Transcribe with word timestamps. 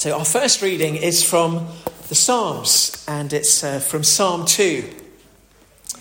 So, 0.00 0.16
our 0.16 0.24
first 0.24 0.62
reading 0.62 0.96
is 0.96 1.22
from 1.22 1.68
the 2.08 2.14
Psalms, 2.14 3.04
and 3.06 3.30
it's 3.34 3.62
uh, 3.62 3.80
from 3.80 4.02
Psalm 4.02 4.46
2. 4.46 4.80
The 5.90 5.98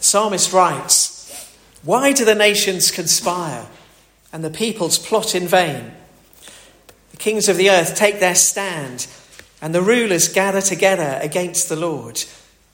psalmist 0.00 0.54
writes 0.54 1.54
Why 1.82 2.14
do 2.14 2.24
the 2.24 2.34
nations 2.34 2.90
conspire 2.90 3.66
and 4.32 4.42
the 4.42 4.48
peoples 4.48 4.98
plot 4.98 5.34
in 5.34 5.46
vain? 5.46 5.92
The 7.10 7.18
kings 7.18 7.50
of 7.50 7.58
the 7.58 7.68
earth 7.68 7.94
take 7.94 8.20
their 8.20 8.34
stand, 8.34 9.06
and 9.60 9.74
the 9.74 9.82
rulers 9.82 10.32
gather 10.32 10.62
together 10.62 11.18
against 11.20 11.68
the 11.68 11.76
Lord 11.76 12.24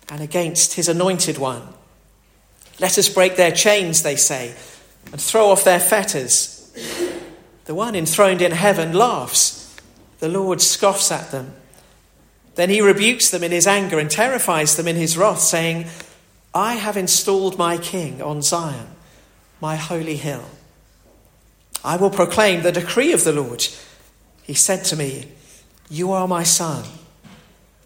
and 0.08 0.20
against 0.20 0.74
his 0.74 0.88
anointed 0.88 1.38
one. 1.38 1.66
Let 2.78 2.98
us 2.98 3.08
break 3.08 3.34
their 3.34 3.50
chains, 3.50 4.04
they 4.04 4.14
say, 4.14 4.54
and 5.10 5.20
throw 5.20 5.50
off 5.50 5.64
their 5.64 5.80
fetters. 5.80 6.72
The 7.64 7.74
one 7.74 7.96
enthroned 7.96 8.42
in 8.42 8.52
heaven 8.52 8.92
laughs. 8.92 9.55
The 10.18 10.28
Lord 10.28 10.60
scoffs 10.60 11.10
at 11.12 11.30
them. 11.30 11.54
Then 12.54 12.70
he 12.70 12.80
rebukes 12.80 13.30
them 13.30 13.44
in 13.44 13.52
his 13.52 13.66
anger 13.66 13.98
and 13.98 14.10
terrifies 14.10 14.76
them 14.76 14.88
in 14.88 14.96
his 14.96 15.16
wrath, 15.18 15.40
saying, 15.40 15.86
I 16.54 16.74
have 16.76 16.96
installed 16.96 17.58
my 17.58 17.76
king 17.76 18.22
on 18.22 18.40
Zion, 18.40 18.86
my 19.60 19.76
holy 19.76 20.16
hill. 20.16 20.44
I 21.84 21.96
will 21.96 22.10
proclaim 22.10 22.62
the 22.62 22.72
decree 22.72 23.12
of 23.12 23.24
the 23.24 23.32
Lord. 23.32 23.66
He 24.42 24.54
said 24.54 24.84
to 24.86 24.96
me, 24.96 25.28
You 25.90 26.12
are 26.12 26.26
my 26.26 26.42
son. 26.44 26.84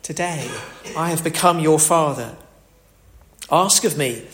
Today 0.02 0.48
I 0.96 1.10
have 1.10 1.24
become 1.24 1.58
your 1.58 1.78
father. 1.78 2.36
Ask 3.50 3.82
of 3.82 3.98
me, 3.98 4.24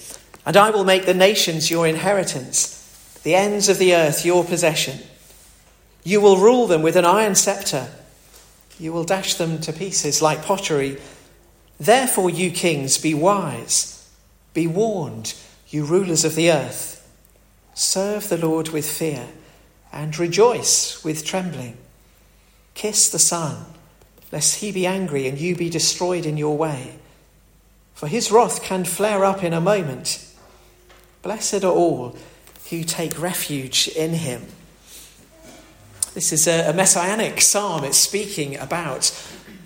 and 0.44 0.56
I 0.56 0.68
will 0.68 0.84
make 0.84 1.06
the 1.06 1.14
nations 1.14 1.70
your 1.70 1.86
inheritance, 1.86 3.20
the 3.22 3.34
ends 3.34 3.70
of 3.70 3.78
the 3.78 3.94
earth 3.94 4.26
your 4.26 4.44
possession. 4.44 4.98
You 6.06 6.20
will 6.20 6.36
rule 6.36 6.68
them 6.68 6.82
with 6.82 6.94
an 6.94 7.04
iron 7.04 7.34
scepter. 7.34 7.88
You 8.78 8.92
will 8.92 9.02
dash 9.02 9.34
them 9.34 9.60
to 9.62 9.72
pieces 9.72 10.22
like 10.22 10.44
pottery. 10.44 10.98
Therefore, 11.80 12.30
you 12.30 12.52
kings, 12.52 12.96
be 12.96 13.12
wise. 13.12 14.08
Be 14.54 14.68
warned, 14.68 15.34
you 15.68 15.84
rulers 15.84 16.24
of 16.24 16.36
the 16.36 16.52
earth. 16.52 17.04
Serve 17.74 18.28
the 18.28 18.38
Lord 18.38 18.68
with 18.68 18.88
fear 18.88 19.26
and 19.92 20.16
rejoice 20.16 21.02
with 21.02 21.24
trembling. 21.24 21.76
Kiss 22.74 23.08
the 23.08 23.18
Son, 23.18 23.64
lest 24.30 24.60
he 24.60 24.70
be 24.70 24.86
angry 24.86 25.26
and 25.26 25.38
you 25.38 25.56
be 25.56 25.68
destroyed 25.68 26.24
in 26.24 26.36
your 26.36 26.56
way. 26.56 27.00
For 27.94 28.06
his 28.06 28.30
wrath 28.30 28.62
can 28.62 28.84
flare 28.84 29.24
up 29.24 29.42
in 29.42 29.52
a 29.52 29.60
moment. 29.60 30.24
Blessed 31.22 31.64
are 31.64 31.72
all 31.72 32.16
who 32.70 32.84
take 32.84 33.20
refuge 33.20 33.88
in 33.88 34.12
him. 34.12 34.46
This 36.16 36.32
is 36.32 36.48
a, 36.48 36.70
a 36.70 36.72
messianic 36.72 37.42
psalm. 37.42 37.84
It's 37.84 37.98
speaking 37.98 38.56
about 38.56 39.12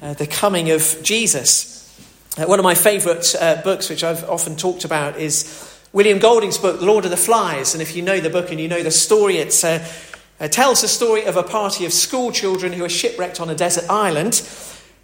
uh, 0.02 0.14
the 0.14 0.26
coming 0.26 0.72
of 0.72 0.98
Jesus. 1.00 1.96
Uh, 2.36 2.46
one 2.46 2.58
of 2.58 2.64
my 2.64 2.74
favourite 2.74 3.36
uh, 3.40 3.62
books, 3.62 3.88
which 3.88 4.02
I've 4.02 4.28
often 4.28 4.56
talked 4.56 4.84
about, 4.84 5.16
is 5.16 5.78
William 5.92 6.18
Golding's 6.18 6.58
book, 6.58 6.80
Lord 6.80 7.04
of 7.04 7.12
the 7.12 7.16
Flies. 7.16 7.72
And 7.72 7.80
if 7.80 7.94
you 7.94 8.02
know 8.02 8.18
the 8.18 8.30
book 8.30 8.50
and 8.50 8.58
you 8.58 8.66
know 8.66 8.82
the 8.82 8.90
story, 8.90 9.36
it 9.36 9.64
uh, 9.64 9.78
uh, 10.40 10.48
tells 10.48 10.80
the 10.80 10.88
story 10.88 11.24
of 11.24 11.36
a 11.36 11.44
party 11.44 11.84
of 11.84 11.92
school 11.92 12.32
children 12.32 12.72
who 12.72 12.84
are 12.84 12.88
shipwrecked 12.88 13.40
on 13.40 13.48
a 13.48 13.54
desert 13.54 13.88
island. 13.88 14.42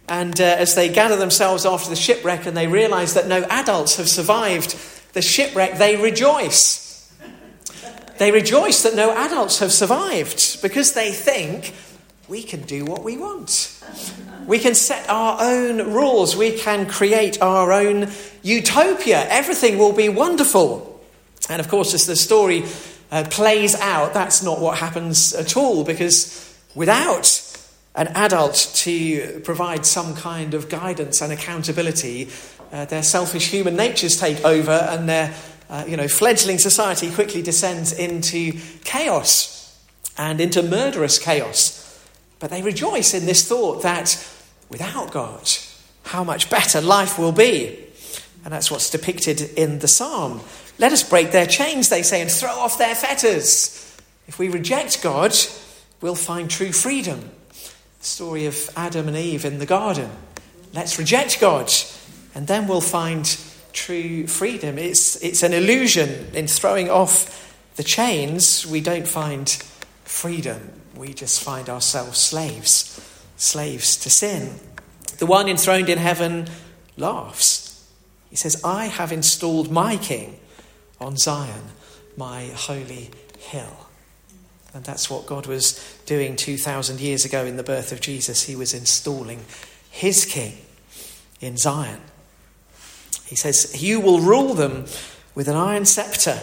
And 0.09 0.37
uh, 0.41 0.43
as 0.43 0.75
they 0.75 0.89
gather 0.89 1.15
themselves 1.15 1.65
after 1.65 1.89
the 1.89 1.95
shipwreck 1.95 2.45
and 2.45 2.57
they 2.57 2.67
realise 2.67 3.13
that 3.13 3.29
no 3.29 3.45
adults 3.45 3.95
have 3.95 4.09
survived 4.09 4.77
the 5.13 5.21
shipwreck, 5.21 5.77
they 5.77 5.95
rejoice. 5.95 6.86
They 8.17 8.31
rejoice 8.31 8.83
that 8.83 8.95
no 8.95 9.11
adults 9.11 9.59
have 9.59 9.71
survived 9.71 10.61
because 10.61 10.93
they 10.93 11.11
think 11.11 11.73
we 12.27 12.43
can 12.43 12.61
do 12.61 12.83
what 12.85 13.03
we 13.03 13.17
want. 13.17 13.81
We 14.45 14.59
can 14.59 14.75
set 14.75 15.07
our 15.09 15.37
own 15.41 15.93
rules. 15.93 16.35
We 16.35 16.57
can 16.57 16.87
create 16.87 17.41
our 17.41 17.71
own 17.71 18.09
utopia. 18.43 19.27
Everything 19.29 19.77
will 19.77 19.93
be 19.93 20.09
wonderful. 20.09 21.01
And 21.49 21.59
of 21.59 21.69
course, 21.69 21.93
as 21.93 22.05
the 22.05 22.15
story 22.15 22.63
uh, 23.11 23.25
plays 23.29 23.75
out, 23.75 24.13
that's 24.13 24.43
not 24.43 24.59
what 24.59 24.77
happens 24.77 25.33
at 25.33 25.55
all 25.55 25.83
because 25.83 26.57
without 26.75 27.43
an 27.95 28.07
adult 28.09 28.71
to 28.75 29.41
provide 29.43 29.85
some 29.85 30.15
kind 30.15 30.53
of 30.53 30.69
guidance 30.69 31.21
and 31.21 31.33
accountability, 31.33 32.29
uh, 32.71 32.85
their 32.85 33.03
selfish 33.03 33.49
human 33.49 33.75
natures 33.75 34.19
take 34.19 34.43
over 34.45 34.71
and 34.71 35.07
their 35.07 35.33
uh, 35.69 35.85
you 35.87 35.97
know, 35.97 36.07
fledgling 36.07 36.57
society 36.57 37.11
quickly 37.11 37.41
descends 37.41 37.91
into 37.91 38.53
chaos 38.83 39.57
and 40.17 40.39
into 40.39 40.63
murderous 40.63 41.19
chaos. 41.19 41.83
But 42.39 42.49
they 42.49 42.61
rejoice 42.61 43.13
in 43.13 43.25
this 43.25 43.47
thought 43.47 43.83
that 43.83 44.25
without 44.69 45.11
God, 45.11 45.49
how 46.03 46.23
much 46.23 46.49
better 46.49 46.81
life 46.81 47.19
will 47.19 47.31
be. 47.31 47.79
And 48.43 48.53
that's 48.53 48.71
what's 48.71 48.89
depicted 48.89 49.41
in 49.57 49.79
the 49.79 49.87
psalm. 49.87 50.41
Let 50.79 50.93
us 50.93 51.07
break 51.07 51.31
their 51.31 51.47
chains, 51.47 51.89
they 51.89 52.03
say, 52.03 52.21
and 52.21 52.31
throw 52.31 52.51
off 52.51 52.77
their 52.77 52.95
fetters. 52.95 53.83
If 54.27 54.39
we 54.39 54.49
reject 54.49 55.01
God, 55.01 55.35
we'll 56.01 56.15
find 56.15 56.49
true 56.49 56.71
freedom. 56.71 57.31
The 57.99 58.05
story 58.05 58.45
of 58.45 58.69
Adam 58.75 59.07
and 59.07 59.17
Eve 59.17 59.43
in 59.43 59.59
the 59.59 59.65
garden. 59.65 60.09
Let's 60.73 60.99
reject 60.99 61.41
God, 61.41 61.71
and 62.35 62.45
then 62.45 62.67
we'll 62.67 62.81
find 62.81 63.25
true 63.77 64.25
freedom. 64.25 64.77
It's, 64.77 65.15
it's 65.17 65.43
an 65.43 65.53
illusion. 65.53 66.27
In 66.33 66.47
throwing 66.47 66.89
off 66.89 67.55
the 67.75 67.83
chains, 67.83 68.65
we 68.65 68.81
don't 68.81 69.07
find 69.07 69.47
freedom. 70.03 70.81
We 70.95 71.13
just 71.13 71.43
find 71.43 71.69
ourselves 71.69 72.17
slaves, 72.17 72.99
slaves 73.37 73.95
to 73.97 74.09
sin. 74.09 74.59
The 75.19 75.27
one 75.27 75.47
enthroned 75.47 75.89
in 75.89 75.99
heaven 75.99 76.47
laughs. 76.97 77.87
He 78.31 78.35
says, 78.35 78.61
I 78.63 78.85
have 78.85 79.11
installed 79.11 79.71
my 79.71 79.97
king 79.97 80.39
on 80.99 81.15
Zion, 81.17 81.63
my 82.17 82.47
holy 82.47 83.11
hill. 83.37 83.77
And 84.73 84.83
that's 84.83 85.09
what 85.09 85.27
God 85.27 85.45
was 85.45 85.79
doing 86.07 86.35
2,000 86.35 86.99
years 86.99 87.25
ago 87.25 87.45
in 87.45 87.57
the 87.57 87.63
birth 87.63 87.91
of 87.91 88.01
Jesus. 88.01 88.43
He 88.43 88.55
was 88.55 88.73
installing 88.73 89.45
his 89.91 90.25
king 90.25 90.57
in 91.39 91.57
Zion. 91.57 92.01
He 93.27 93.35
says, 93.35 93.83
You 93.83 93.99
will 93.99 94.19
rule 94.19 94.53
them 94.53 94.85
with 95.35 95.47
an 95.47 95.55
iron 95.55 95.85
scepter. 95.85 96.39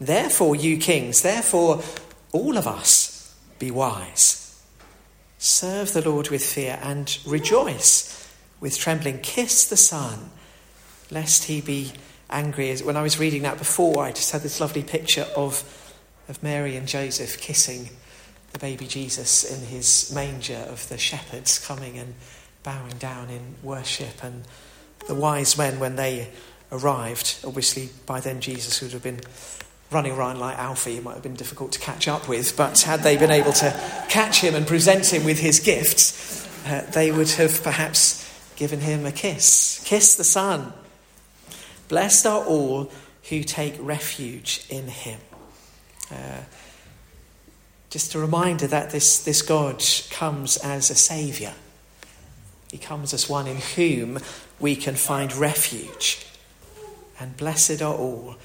Therefore, 0.00 0.56
you 0.56 0.76
kings, 0.76 1.22
therefore, 1.22 1.82
all 2.32 2.58
of 2.58 2.66
us, 2.66 3.34
be 3.58 3.70
wise. 3.70 4.62
Serve 5.38 5.92
the 5.92 6.06
Lord 6.06 6.28
with 6.28 6.44
fear 6.44 6.78
and 6.82 7.18
rejoice 7.26 8.30
with 8.60 8.78
trembling. 8.78 9.20
Kiss 9.20 9.68
the 9.68 9.76
Son, 9.76 10.30
lest 11.10 11.44
he 11.44 11.60
be 11.60 11.92
angry. 12.28 12.74
When 12.78 12.96
I 12.96 13.02
was 13.02 13.18
reading 13.18 13.42
that 13.42 13.58
before, 13.58 14.02
I 14.02 14.10
just 14.10 14.32
had 14.32 14.42
this 14.42 14.60
lovely 14.60 14.82
picture 14.82 15.26
of, 15.36 15.62
of 16.28 16.42
Mary 16.42 16.76
and 16.76 16.88
Joseph 16.88 17.40
kissing 17.40 17.90
the 18.52 18.58
baby 18.58 18.86
Jesus 18.86 19.44
in 19.44 19.66
his 19.66 20.12
manger, 20.14 20.66
of 20.68 20.88
the 20.88 20.98
shepherds 20.98 21.64
coming 21.64 21.98
and 21.98 22.14
bowing 22.62 22.96
down 22.98 23.30
in 23.30 23.54
worship 23.62 24.24
and 24.24 24.44
the 25.06 25.14
wise 25.14 25.56
men, 25.56 25.78
when 25.78 25.96
they 25.96 26.28
arrived, 26.72 27.38
obviously 27.44 27.90
by 28.06 28.20
then 28.20 28.40
Jesus 28.40 28.80
would 28.82 28.92
have 28.92 29.02
been 29.02 29.20
running 29.90 30.12
around 30.12 30.40
like 30.40 30.58
Alfie. 30.58 30.96
It 30.96 31.04
might 31.04 31.14
have 31.14 31.22
been 31.22 31.34
difficult 31.34 31.72
to 31.72 31.78
catch 31.78 32.08
up 32.08 32.28
with, 32.28 32.56
but 32.56 32.80
had 32.80 33.00
they 33.00 33.16
been 33.16 33.30
able 33.30 33.52
to 33.52 34.04
catch 34.08 34.40
him 34.40 34.54
and 34.54 34.66
present 34.66 35.12
him 35.12 35.24
with 35.24 35.38
his 35.38 35.60
gifts, 35.60 36.46
uh, 36.66 36.84
they 36.92 37.12
would 37.12 37.30
have 37.30 37.62
perhaps 37.62 38.24
given 38.56 38.80
him 38.80 39.06
a 39.06 39.12
kiss. 39.12 39.82
Kiss 39.84 40.16
the 40.16 40.24
Son. 40.24 40.72
Blessed 41.88 42.26
are 42.26 42.44
all 42.44 42.90
who 43.28 43.44
take 43.44 43.74
refuge 43.78 44.64
in 44.68 44.88
him. 44.88 45.20
Uh, 46.10 46.40
just 47.90 48.14
a 48.14 48.18
reminder 48.18 48.66
that 48.66 48.90
this, 48.90 49.22
this 49.22 49.42
God 49.42 49.84
comes 50.10 50.56
as 50.58 50.90
a 50.90 50.94
saviour. 50.94 51.52
He 52.70 52.78
comes 52.78 53.14
as 53.14 53.28
one 53.28 53.46
in 53.46 53.58
whom 53.58 54.18
we 54.58 54.76
can 54.76 54.94
find 54.94 55.34
refuge. 55.34 56.26
And 57.18 57.36
blessed 57.36 57.82
are 57.82 57.94
all 57.94 58.36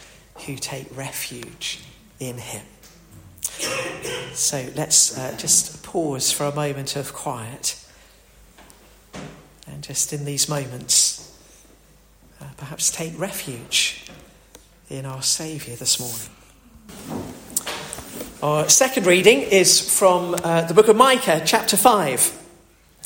who 0.45 0.55
take 0.55 0.95
refuge 0.95 1.81
in 2.19 2.37
him. 2.37 2.65
So 4.33 4.69
let's 4.75 5.17
uh, 5.17 5.35
just 5.37 5.83
pause 5.83 6.31
for 6.31 6.45
a 6.45 6.55
moment 6.55 6.95
of 6.95 7.13
quiet. 7.13 7.77
And 9.67 9.83
just 9.83 10.13
in 10.13 10.25
these 10.25 10.47
moments, 10.47 11.37
uh, 12.39 12.45
perhaps 12.57 12.91
take 12.91 13.17
refuge 13.19 14.05
in 14.89 15.05
our 15.05 15.21
Saviour 15.21 15.75
this 15.75 15.99
morning. 15.99 16.29
Our 18.41 18.69
second 18.69 19.05
reading 19.05 19.41
is 19.41 19.97
from 19.97 20.35
uh, 20.43 20.63
the 20.63 20.73
book 20.73 20.87
of 20.87 20.95
Micah, 20.95 21.43
chapter 21.45 21.77
5, 21.77 22.39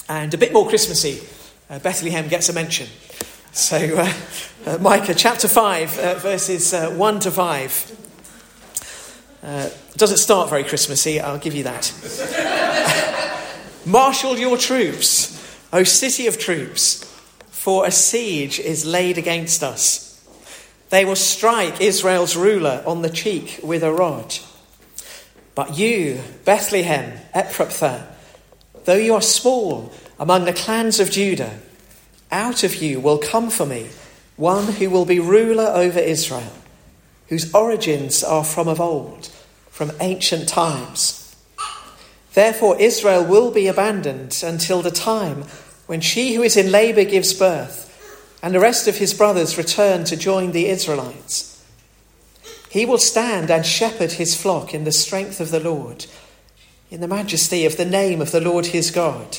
and 0.08 0.34
a 0.34 0.38
bit 0.38 0.54
more 0.54 0.68
Christmassy 0.68 1.22
uh, 1.70 1.80
Bethlehem 1.80 2.28
gets 2.28 2.50
a 2.50 2.54
mention. 2.54 2.88
So, 3.52 3.78
uh, 3.78 4.14
uh, 4.66 4.78
Micah 4.80 5.14
chapter 5.16 5.48
5, 5.48 5.98
uh, 6.00 6.16
verses 6.16 6.74
uh, 6.74 6.92
1 6.92 7.20
to 7.22 7.32
5. 7.32 8.02
Uh, 9.44 9.70
doesn't 9.96 10.18
start 10.18 10.50
very 10.50 10.64
Christmassy, 10.64 11.22
I'll 11.22 11.38
give 11.38 11.54
you 11.54 11.64
that. 11.64 11.94
Marshal 13.86 14.38
your 14.38 14.58
troops, 14.58 15.32
O 15.72 15.84
city 15.84 16.28
of 16.28 16.38
troops, 16.38 17.04
for 17.50 17.86
a 17.86 17.92
siege 17.92 18.60
is 18.60 18.86
laid 18.86 19.18
against 19.18 19.64
us. 19.64 20.06
They 20.90 21.06
will 21.06 21.16
strike 21.16 21.82
Israel's 21.82 22.36
ruler 22.36 22.84
on 22.86 23.02
the 23.02 23.10
cheek 23.10 23.60
with 23.64 23.84
a 23.84 23.92
rod. 23.92 24.38
But 25.56 25.78
you, 25.78 26.22
Bethlehem, 26.44 27.20
Ephrathah, 27.34 28.08
though 28.84 28.96
you 28.96 29.14
are 29.16 29.22
small 29.22 29.94
among 30.20 30.46
the 30.46 30.54
clans 30.54 31.00
of 31.00 31.12
Judah, 31.12 31.60
out 32.32 32.64
of 32.64 32.82
you 32.82 33.00
will 33.00 33.18
come 33.18 33.50
for 33.50 33.66
me 33.66 33.90
one 34.36 34.74
who 34.74 34.90
will 34.90 35.06
be 35.06 35.20
ruler 35.20 35.72
over 35.74 36.00
Israel, 36.00 36.52
whose 37.28 37.54
origins 37.54 38.24
are 38.24 38.44
from 38.44 38.68
of 38.68 38.82
old, 38.82 39.28
from 39.70 39.92
ancient 40.00 40.48
times. 40.50 41.36
Therefore, 42.34 42.80
Israel 42.80 43.24
will 43.24 43.52
be 43.52 43.68
abandoned 43.68 44.42
until 44.44 44.82
the 44.82 44.92
time 44.92 45.44
when 45.88 46.02
she 46.02 46.34
who 46.34 46.44
is 46.44 46.58
in 46.58 46.72
labour 46.72 47.06
gives 47.06 47.34
birth, 47.34 47.84
and 48.44 48.54
the 48.54 48.60
rest 48.60 48.88
of 48.88 48.98
his 48.98 49.14
brothers 49.14 49.58
return 49.58 50.04
to 50.06 50.18
join 50.18 50.52
the 50.52 50.68
Israelites. 50.68 51.64
He 52.70 52.86
will 52.86 52.98
stand 52.98 53.50
and 53.50 53.66
shepherd 53.66 54.14
his 54.14 54.36
flock 54.36 54.74
in 54.74 54.84
the 54.84 54.92
strength 54.92 55.40
of 55.40 55.52
the 55.52 55.62
Lord, 55.62 56.08
in 56.92 57.00
the 57.00 57.08
majesty 57.08 57.66
of 57.66 57.78
the 57.78 57.86
name 57.86 58.22
of 58.22 58.32
the 58.32 58.42
Lord 58.42 58.68
his 58.68 58.92
God. 58.92 59.38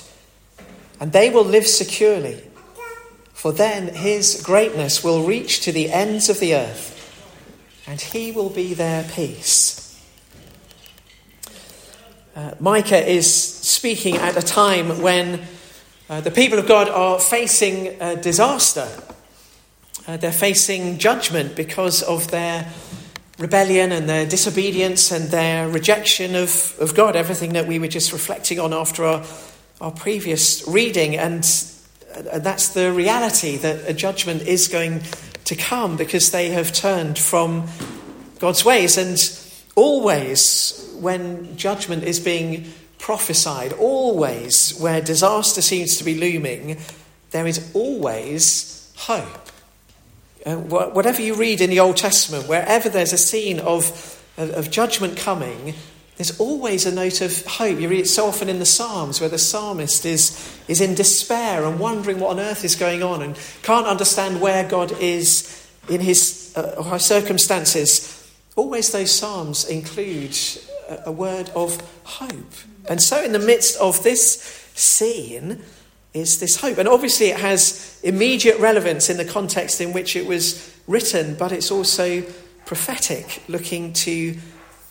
And 1.00 1.12
they 1.12 1.30
will 1.30 1.44
live 1.44 1.66
securely, 1.66 2.42
for 3.32 3.52
then 3.52 3.94
his 3.94 4.42
greatness 4.42 5.04
will 5.04 5.24
reach 5.24 5.60
to 5.60 5.72
the 5.72 5.90
ends 5.90 6.28
of 6.28 6.40
the 6.40 6.54
earth, 6.54 6.92
and 7.86 8.00
he 8.00 8.32
will 8.32 8.50
be 8.50 8.74
their 8.74 9.04
peace. 9.04 9.82
Uh, 12.34 12.52
Micah 12.60 13.06
is 13.06 13.32
speaking 13.32 14.16
at 14.16 14.36
a 14.36 14.42
time 14.42 15.00
when 15.00 15.42
uh, 16.08 16.20
the 16.20 16.30
people 16.30 16.58
of 16.58 16.66
God 16.66 16.88
are 16.88 17.18
facing 17.18 17.98
disaster. 18.20 18.88
Uh, 20.06 20.16
they're 20.16 20.30
facing 20.30 20.98
judgment 20.98 21.56
because 21.56 22.02
of 22.02 22.30
their 22.30 22.70
rebellion 23.38 23.90
and 23.90 24.08
their 24.08 24.24
disobedience 24.24 25.10
and 25.10 25.30
their 25.30 25.68
rejection 25.68 26.34
of, 26.34 26.74
of 26.78 26.94
God, 26.94 27.16
everything 27.16 27.54
that 27.54 27.66
we 27.66 27.78
were 27.78 27.88
just 27.88 28.12
reflecting 28.12 28.60
on 28.60 28.72
after 28.72 29.04
our, 29.04 29.24
our 29.80 29.90
previous 29.90 30.66
reading. 30.66 31.16
And, 31.16 31.44
uh, 32.14 32.38
that's 32.38 32.70
the 32.70 32.92
reality 32.92 33.56
that 33.58 33.88
a 33.88 33.92
judgment 33.92 34.42
is 34.42 34.68
going 34.68 35.02
to 35.44 35.56
come 35.56 35.96
because 35.96 36.30
they 36.30 36.50
have 36.50 36.72
turned 36.72 37.18
from 37.18 37.68
God's 38.38 38.64
ways. 38.64 38.96
And 38.98 39.18
always, 39.74 40.94
when 41.00 41.56
judgment 41.56 42.04
is 42.04 42.20
being 42.20 42.72
prophesied, 42.98 43.72
always 43.74 44.76
where 44.78 45.00
disaster 45.00 45.62
seems 45.62 45.98
to 45.98 46.04
be 46.04 46.18
looming, 46.18 46.78
there 47.30 47.46
is 47.46 47.70
always 47.74 48.92
hope. 48.96 49.50
Uh, 50.44 50.56
whatever 50.56 51.20
you 51.20 51.34
read 51.34 51.60
in 51.60 51.70
the 51.70 51.80
Old 51.80 51.96
Testament, 51.96 52.48
wherever 52.48 52.88
there's 52.88 53.12
a 53.12 53.18
scene 53.18 53.60
of, 53.60 54.22
of 54.38 54.70
judgment 54.70 55.16
coming, 55.16 55.74
there's 56.16 56.38
always 56.40 56.86
a 56.86 56.94
note 56.94 57.20
of 57.20 57.44
hope. 57.46 57.78
You 57.78 57.88
read 57.88 58.00
it 58.00 58.08
so 58.08 58.26
often 58.26 58.48
in 58.48 58.58
the 58.58 58.66
Psalms 58.66 59.20
where 59.20 59.28
the 59.28 59.38
psalmist 59.38 60.06
is, 60.06 60.58
is 60.66 60.80
in 60.80 60.94
despair 60.94 61.64
and 61.64 61.78
wondering 61.78 62.20
what 62.20 62.30
on 62.30 62.40
earth 62.40 62.64
is 62.64 62.74
going 62.74 63.02
on 63.02 63.22
and 63.22 63.38
can't 63.62 63.86
understand 63.86 64.40
where 64.40 64.66
God 64.66 64.92
is 64.92 65.68
in 65.90 66.00
his 66.00 66.54
uh, 66.56 66.98
circumstances. 66.98 68.32
Always 68.56 68.90
those 68.92 69.10
Psalms 69.12 69.68
include 69.68 70.36
a 71.04 71.12
word 71.12 71.50
of 71.54 71.80
hope. 72.04 72.54
And 72.88 73.02
so, 73.02 73.22
in 73.22 73.32
the 73.32 73.38
midst 73.38 73.78
of 73.78 74.02
this 74.02 74.40
scene, 74.74 75.62
is 76.14 76.40
this 76.40 76.58
hope. 76.60 76.78
And 76.78 76.88
obviously, 76.88 77.26
it 77.26 77.38
has 77.40 78.00
immediate 78.02 78.58
relevance 78.58 79.10
in 79.10 79.18
the 79.18 79.24
context 79.24 79.82
in 79.82 79.92
which 79.92 80.16
it 80.16 80.26
was 80.26 80.74
written, 80.86 81.34
but 81.34 81.52
it's 81.52 81.70
also 81.70 82.22
prophetic, 82.64 83.42
looking 83.48 83.92
to 83.92 84.34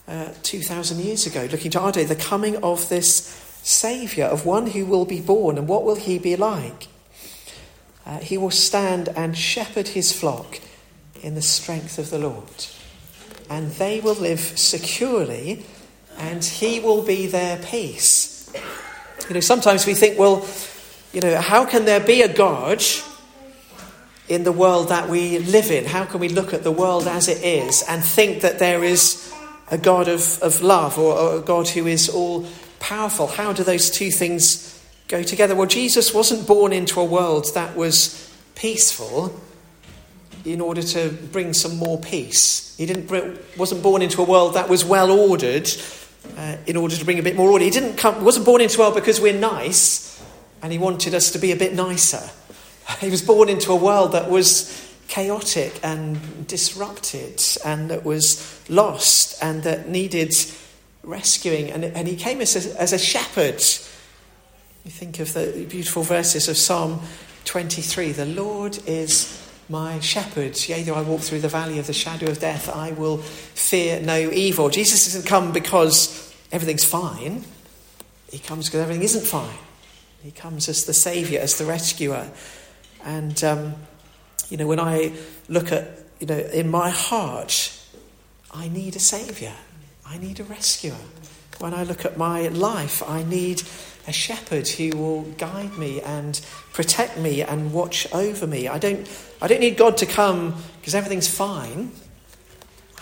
uh, 0.07 0.29
2,000 0.43 0.99
years 0.99 1.25
ago, 1.25 1.47
looking 1.51 1.71
to 1.71 1.79
our 1.79 1.91
day, 1.91 2.03
the 2.03 2.15
coming 2.15 2.57
of 2.57 2.89
this 2.89 3.41
Saviour, 3.63 4.27
of 4.27 4.45
one 4.45 4.67
who 4.67 4.85
will 4.85 5.05
be 5.05 5.19
born. 5.19 5.57
And 5.57 5.67
what 5.67 5.83
will 5.83 5.95
he 5.95 6.19
be 6.19 6.35
like? 6.35 6.87
Uh, 8.05 8.19
he 8.19 8.37
will 8.37 8.51
stand 8.51 9.09
and 9.15 9.35
shepherd 9.35 9.89
his 9.89 10.13
flock 10.13 10.59
in 11.23 11.33
the 11.33 11.41
strength 11.41 11.97
of 11.97 12.11
the 12.11 12.19
Lord. 12.19 12.67
And 13.49 13.71
they 13.71 13.99
will 13.99 14.13
live 14.13 14.39
securely 14.39 15.65
and 16.17 16.43
he 16.43 16.79
will 16.79 17.03
be 17.03 17.25
their 17.25 17.57
peace. 17.57 18.51
You 19.27 19.33
know, 19.33 19.39
sometimes 19.39 19.87
we 19.87 19.95
think, 19.95 20.19
well, 20.19 20.45
you 21.11 21.21
know, 21.21 21.41
how 21.41 21.65
can 21.65 21.85
there 21.85 21.99
be 21.99 22.21
a 22.21 22.31
God 22.31 22.83
in 24.27 24.43
the 24.43 24.51
world 24.51 24.89
that 24.89 25.09
we 25.09 25.39
live 25.39 25.71
in? 25.71 25.85
How 25.85 26.05
can 26.05 26.19
we 26.19 26.29
look 26.29 26.53
at 26.53 26.63
the 26.63 26.71
world 26.71 27.07
as 27.07 27.27
it 27.27 27.43
is 27.43 27.83
and 27.87 28.03
think 28.03 28.41
that 28.41 28.59
there 28.59 28.83
is 28.83 29.33
a 29.71 29.77
God 29.77 30.07
of, 30.07 30.39
of 30.41 30.61
love 30.61 30.97
or, 30.97 31.17
or 31.17 31.37
a 31.37 31.41
God 31.41 31.67
who 31.69 31.87
is 31.87 32.09
all 32.09 32.47
powerful? 32.79 33.27
How 33.27 33.53
do 33.53 33.63
those 33.63 33.89
two 33.89 34.11
things 34.11 34.83
go 35.07 35.23
together? 35.23 35.55
Well, 35.55 35.67
Jesus 35.67 36.13
wasn't 36.13 36.47
born 36.47 36.73
into 36.73 36.99
a 36.99 37.05
world 37.05 37.47
that 37.53 37.75
was 37.75 38.31
peaceful 38.55 39.39
in 40.43 40.61
order 40.61 40.83
to 40.83 41.09
bring 41.31 41.53
some 41.53 41.77
more 41.77 41.99
peace. 41.99 42.75
He 42.77 42.85
didn't, 42.85 43.39
wasn't 43.57 43.81
born 43.81 44.01
into 44.01 44.21
a 44.21 44.25
world 44.25 44.53
that 44.53 44.69
was 44.69 44.85
well 44.85 45.11
ordered 45.11 45.69
uh, 46.37 46.57
in 46.67 46.77
order 46.77 46.95
to 46.95 47.05
bring 47.05 47.19
a 47.19 47.23
bit 47.23 47.35
more 47.35 47.49
order. 47.49 47.65
He 47.65 47.71
didn't 47.71 47.97
come, 47.97 48.23
wasn't 48.23 48.45
born 48.45 48.61
into 48.61 48.77
a 48.77 48.79
world 48.81 48.95
because 48.95 49.19
we're 49.19 49.37
nice 49.37 50.23
and 50.61 50.71
he 50.71 50.77
wanted 50.77 51.13
us 51.13 51.31
to 51.31 51.39
be 51.39 51.51
a 51.51 51.55
bit 51.55 51.73
nicer. 51.73 52.21
He 52.99 53.09
was 53.09 53.23
born 53.23 53.49
into 53.49 53.71
a 53.71 53.75
world 53.75 54.11
that 54.11 54.29
was 54.29 54.69
chaotic 55.15 55.79
and 55.81 56.45
disrupted 56.45 57.41
and 57.63 57.89
that 57.89 58.03
was 58.03 58.61
lost 58.69 59.41
and 59.41 59.63
that 59.63 59.87
needed 59.87 60.35
rescuing. 61.03 61.71
And, 61.71 61.85
and 61.85 62.05
he 62.05 62.17
came 62.17 62.41
as 62.41 62.53
a, 62.57 62.81
as 62.81 62.91
a 62.91 62.97
shepherd. 62.97 63.63
You 64.83 64.91
think 64.91 65.21
of 65.21 65.31
the 65.31 65.65
beautiful 65.69 66.03
verses 66.03 66.49
of 66.49 66.57
Psalm 66.57 66.99
23 67.45 68.11
The 68.11 68.25
Lord 68.25 68.77
is 68.85 69.41
my 69.69 70.01
shepherd. 70.01 70.61
Yea, 70.67 70.83
though 70.83 70.95
I 70.95 71.01
walk 71.01 71.21
through 71.21 71.39
the 71.39 71.47
valley 71.47 71.79
of 71.79 71.87
the 71.87 71.93
shadow 71.93 72.29
of 72.29 72.39
death, 72.39 72.67
I 72.67 72.91
will 72.91 73.19
fear 73.19 74.01
no 74.01 74.19
evil. 74.19 74.67
Jesus 74.67 75.05
doesn't 75.05 75.25
come 75.25 75.53
because 75.53 76.35
everything's 76.51 76.83
fine, 76.83 77.45
he 78.29 78.39
comes 78.39 78.65
because 78.65 78.81
everything 78.81 79.03
isn't 79.03 79.25
fine. 79.25 79.59
He 80.21 80.31
comes 80.31 80.67
as 80.67 80.83
the 80.83 80.93
Saviour, 80.93 81.41
as 81.41 81.57
the 81.57 81.65
rescuer. 81.65 82.29
And, 83.05 83.41
um, 83.45 83.75
you 84.49 84.57
know, 84.57 84.67
when 84.67 84.79
I 84.79 85.13
look 85.49 85.71
at, 85.71 85.99
you 86.19 86.27
know, 86.27 86.37
in 86.37 86.69
my 86.69 86.89
heart, 86.89 87.71
I 88.51 88.67
need 88.67 88.95
a 88.95 88.99
Saviour, 88.99 89.53
I 90.05 90.17
need 90.17 90.39
a 90.39 90.43
rescuer. 90.43 90.95
When 91.59 91.73
I 91.73 91.83
look 91.83 92.05
at 92.05 92.17
my 92.17 92.49
life, 92.49 93.01
I 93.07 93.23
need 93.23 93.63
a 94.07 94.11
shepherd 94.11 94.67
who 94.67 94.95
will 94.97 95.21
guide 95.37 95.77
me 95.77 96.01
and 96.01 96.39
protect 96.73 97.17
me 97.17 97.41
and 97.41 97.73
watch 97.73 98.11
over 98.13 98.45
me. 98.45 98.67
I 98.67 98.77
don't, 98.77 99.09
I 99.41 99.47
don't 99.47 99.61
need 99.61 99.77
God 99.77 99.97
to 99.97 100.05
come 100.05 100.55
because 100.79 100.93
everything's 100.93 101.27
fine. 101.27 101.91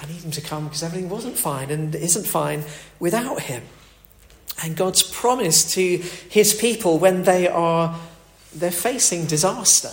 I 0.01 0.05
need 0.05 0.21
him 0.21 0.31
to 0.31 0.41
come 0.41 0.65
because 0.65 0.83
everything 0.83 1.09
wasn't 1.09 1.37
fine 1.37 1.71
and 1.71 1.93
isn't 1.95 2.25
fine 2.25 2.63
without 2.99 3.41
him. 3.41 3.63
And 4.63 4.75
God's 4.75 5.03
promise 5.03 5.73
to 5.73 5.97
his 6.29 6.53
people 6.53 6.99
when 6.99 7.23
they 7.23 7.47
are 7.47 7.99
they're 8.55 8.71
facing 8.71 9.25
disaster. 9.25 9.89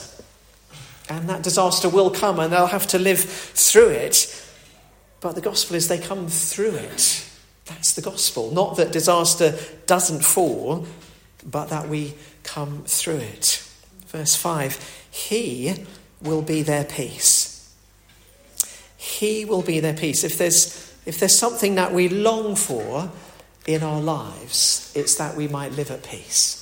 And 1.11 1.29
that 1.29 1.43
disaster 1.43 1.89
will 1.89 2.11
come 2.11 2.39
and 2.39 2.53
they'll 2.53 2.67
have 2.67 2.87
to 2.89 2.99
live 2.99 3.19
through 3.19 3.89
it. 3.89 4.47
But 5.21 5.35
the 5.35 5.41
gospel 5.41 5.75
is 5.75 5.89
they 5.89 5.99
come 5.99 6.29
through 6.29 6.77
it. 6.77 7.29
That's 7.67 7.95
the 7.95 8.01
gospel. 8.01 8.53
Not 8.53 8.77
that 8.77 8.93
disaster 8.93 9.59
doesn't 9.87 10.25
fall, 10.25 10.87
but 11.45 11.69
that 11.69 11.89
we 11.89 12.15
come 12.45 12.85
through 12.85 13.17
it. 13.17 13.69
Verse 14.07 14.37
5 14.37 15.09
He 15.11 15.85
will 16.23 16.43
be 16.43 16.63
their 16.63 16.85
peace. 16.85 17.75
He 18.97 19.45
will 19.45 19.63
be 19.63 19.81
their 19.81 19.95
peace. 19.95 20.23
If 20.23 20.39
there's, 20.39 20.95
if 21.07 21.19
there's 21.19 21.37
something 21.37 21.75
that 21.75 21.93
we 21.93 22.09
long 22.09 22.55
for 22.55 23.11
in 23.67 23.83
our 23.83 24.01
lives, 24.01 24.93
it's 24.95 25.17
that 25.17 25.37
we 25.37 25.49
might 25.49 25.73
live 25.73 25.91
at 25.91 26.05
peace. 26.05 26.60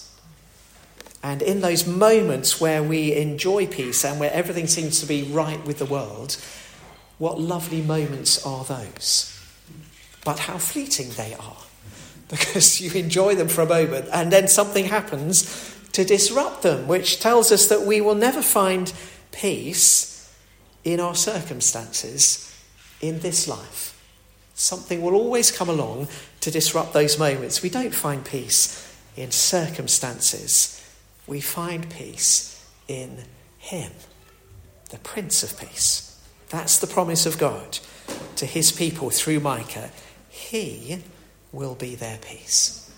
And 1.22 1.42
in 1.42 1.60
those 1.60 1.87
moments 1.87 2.60
where 2.60 2.82
we 2.82 3.14
enjoy 3.14 3.66
peace 3.66 4.04
and 4.04 4.20
where 4.20 4.32
everything 4.32 4.66
seems 4.66 5.00
to 5.00 5.06
be 5.06 5.25
right 5.25 5.64
with 5.66 5.78
the 5.78 5.84
world, 5.84 6.37
what 7.18 7.40
lovely 7.40 7.82
moments 7.82 8.44
are 8.46 8.64
those? 8.64 9.34
but 10.28 10.40
how 10.40 10.58
fleeting 10.58 11.08
they 11.16 11.34
are. 11.34 11.56
Because 12.28 12.82
you 12.82 12.90
enjoy 12.92 13.34
them 13.37 13.48
for 13.48 13.62
a 13.62 13.66
moment 13.66 14.10
and 14.12 14.30
then 14.30 14.48
something 14.48 14.84
happens 14.84 15.75
to 15.92 16.04
disrupt 16.04 16.60
them, 16.60 16.87
which 16.87 17.20
tells 17.20 17.50
us 17.50 17.68
that 17.68 17.87
we 17.87 18.02
will 18.02 18.14
never 18.14 18.42
find 18.42 18.92
peace 19.32 20.30
in 20.84 21.00
our 21.00 21.14
circumstances 21.14 22.54
in 23.00 23.20
this 23.20 23.48
life. 23.48 23.98
Something 24.52 25.00
will 25.00 25.14
always 25.14 25.50
come 25.50 25.70
along 25.70 26.08
to 26.42 26.50
disrupt 26.50 26.92
those 26.92 27.18
moments. 27.18 27.62
We 27.62 27.70
don't 27.70 27.94
find 27.94 28.22
peace 28.22 28.87
in 29.16 29.30
circumstances, 29.30 30.77
we 31.28 31.40
find 31.40 31.88
peace 31.90 32.66
in 32.88 33.25
Him, 33.58 33.92
the 34.90 34.99
Prince 34.99 35.42
of 35.42 35.61
Peace. 35.61 36.18
That's 36.49 36.78
the 36.78 36.87
promise 36.87 37.26
of 37.26 37.38
God 37.38 37.78
to 38.37 38.47
His 38.47 38.73
people 38.73 39.11
through 39.11 39.40
Micah. 39.40 39.90
He 40.30 41.02
will 41.52 41.75
be 41.75 41.94
their 41.94 42.18
peace, 42.18 42.90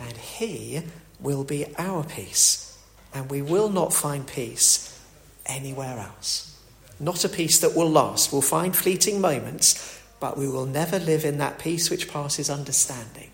and 0.00 0.16
He 0.16 0.82
will 1.20 1.44
be 1.44 1.66
our 1.78 2.02
peace, 2.04 2.76
and 3.14 3.30
we 3.30 3.42
will 3.42 3.68
not 3.68 3.94
find 3.94 4.26
peace 4.26 5.00
anywhere 5.46 5.98
else. 5.98 6.60
Not 7.00 7.24
a 7.24 7.28
peace 7.28 7.60
that 7.60 7.76
will 7.76 7.88
last. 7.88 8.32
We'll 8.32 8.42
find 8.42 8.74
fleeting 8.74 9.20
moments, 9.20 10.02
but 10.18 10.36
we 10.36 10.48
will 10.48 10.66
never 10.66 10.98
live 10.98 11.24
in 11.24 11.38
that 11.38 11.60
peace 11.60 11.90
which 11.90 12.10
passes 12.10 12.50
understanding 12.50 13.30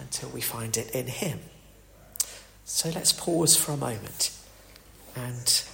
until 0.00 0.28
we 0.30 0.40
find 0.40 0.76
it 0.76 0.90
in 0.90 1.06
Him. 1.06 1.38
So 2.72 2.88
let's 2.90 3.12
pause 3.12 3.56
for 3.56 3.72
a 3.72 3.76
moment 3.76 4.30
and 5.14 5.64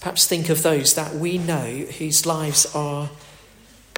perhaps 0.00 0.26
think 0.26 0.48
of 0.48 0.62
those 0.62 0.94
that 0.94 1.14
we 1.14 1.38
know 1.38 1.84
whose 1.98 2.26
lives 2.26 2.66
are 2.74 3.10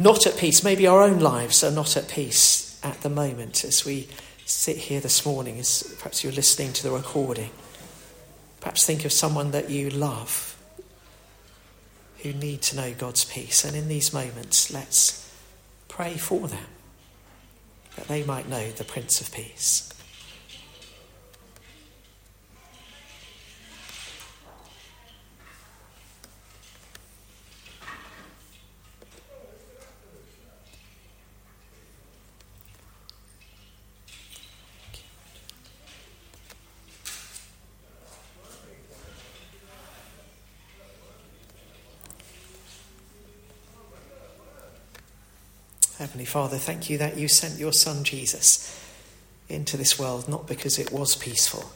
not 0.02 0.26
at 0.26 0.36
peace. 0.36 0.62
Maybe 0.62 0.86
our 0.86 1.02
own 1.02 1.18
lives 1.20 1.64
are 1.64 1.70
not 1.70 1.96
at 1.96 2.08
peace 2.08 2.78
at 2.82 3.00
the 3.00 3.08
moment 3.08 3.64
as 3.64 3.86
we 3.86 4.08
sit 4.44 4.76
here 4.76 5.00
this 5.00 5.24
morning, 5.24 5.58
as 5.58 5.94
perhaps 5.98 6.22
you're 6.22 6.32
listening 6.32 6.74
to 6.74 6.82
the 6.82 6.90
recording. 6.90 7.50
Perhaps 8.60 8.84
think 8.84 9.06
of 9.06 9.12
someone 9.12 9.52
that 9.52 9.70
you 9.70 9.88
love 9.88 10.58
who 12.18 12.32
need 12.34 12.60
to 12.62 12.76
know 12.76 12.92
God's 12.92 13.24
peace. 13.24 13.64
And 13.64 13.74
in 13.76 13.88
these 13.88 14.12
moments, 14.12 14.70
let's 14.72 15.32
pray 15.88 16.16
for 16.16 16.48
them 16.48 16.66
that 17.96 18.08
they 18.08 18.24
might 18.24 18.48
know 18.48 18.72
the 18.72 18.84
Prince 18.84 19.22
of 19.22 19.32
Peace. 19.32 19.90
Heavenly 46.00 46.24
Father, 46.24 46.56
thank 46.56 46.88
you 46.88 46.96
that 46.96 47.18
you 47.18 47.28
sent 47.28 47.60
your 47.60 47.74
Son 47.74 48.04
Jesus 48.04 48.74
into 49.50 49.76
this 49.76 49.98
world 49.98 50.30
not 50.30 50.48
because 50.48 50.78
it 50.78 50.90
was 50.90 51.14
peaceful, 51.14 51.72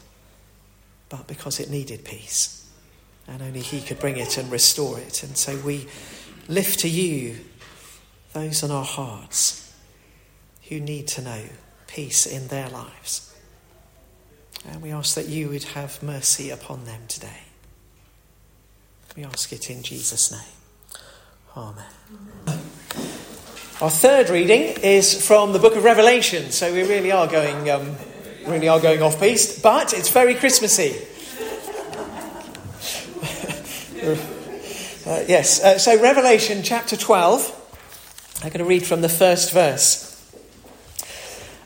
but 1.09 1.27
because 1.27 1.59
it 1.59 1.69
needed 1.69 2.03
peace. 2.03 2.67
And 3.27 3.43
only 3.43 3.59
He 3.59 3.81
could 3.81 3.99
bring 3.99 4.17
it 4.17 4.39
and 4.39 4.51
restore 4.51 4.97
it. 4.97 5.21
And 5.21 5.37
so 5.37 5.55
we 5.57 5.85
lift 6.47 6.79
to 6.79 6.89
you 6.89 7.35
those 8.33 8.63
in 8.63 8.71
our 8.71 8.83
hearts 8.83 9.71
who 10.69 10.79
need 10.79 11.07
to 11.09 11.21
know 11.21 11.43
peace 11.85 12.25
in 12.25 12.47
their 12.47 12.67
lives. 12.69 13.31
And 14.67 14.81
we 14.81 14.89
ask 14.89 15.13
that 15.13 15.27
you 15.27 15.49
would 15.49 15.65
have 15.65 16.01
mercy 16.01 16.49
upon 16.49 16.85
them 16.85 17.01
today. 17.07 17.43
We 19.15 19.23
ask 19.23 19.53
it 19.53 19.69
in 19.69 19.83
Jesus' 19.83 20.31
name. 20.31 20.99
Amen. 21.55 21.85
Amen. 22.47 22.54
Our 23.81 23.89
third 23.89 24.29
reading 24.29 24.77
is 24.83 25.27
from 25.27 25.51
the 25.51 25.59
book 25.59 25.75
of 25.75 25.83
Revelation, 25.83 26.51
so 26.51 26.71
we 26.71 26.83
really 26.83 27.11
are 27.11 27.27
going, 27.27 27.69
um, 27.69 27.97
really 28.47 28.69
are 28.69 28.79
going 28.79 29.01
off 29.01 29.19
piste, 29.19 29.61
but 29.61 29.91
it's 29.93 30.07
very 30.07 30.33
Christmassy. 30.33 30.95
uh, 35.05 35.25
yes, 35.27 35.61
uh, 35.61 35.77
so 35.77 36.01
Revelation 36.01 36.63
chapter 36.63 36.95
12, 36.95 38.39
I'm 38.43 38.49
going 38.49 38.59
to 38.59 38.63
read 38.63 38.85
from 38.85 39.01
the 39.01 39.09
first 39.09 39.51
verse. 39.51 40.25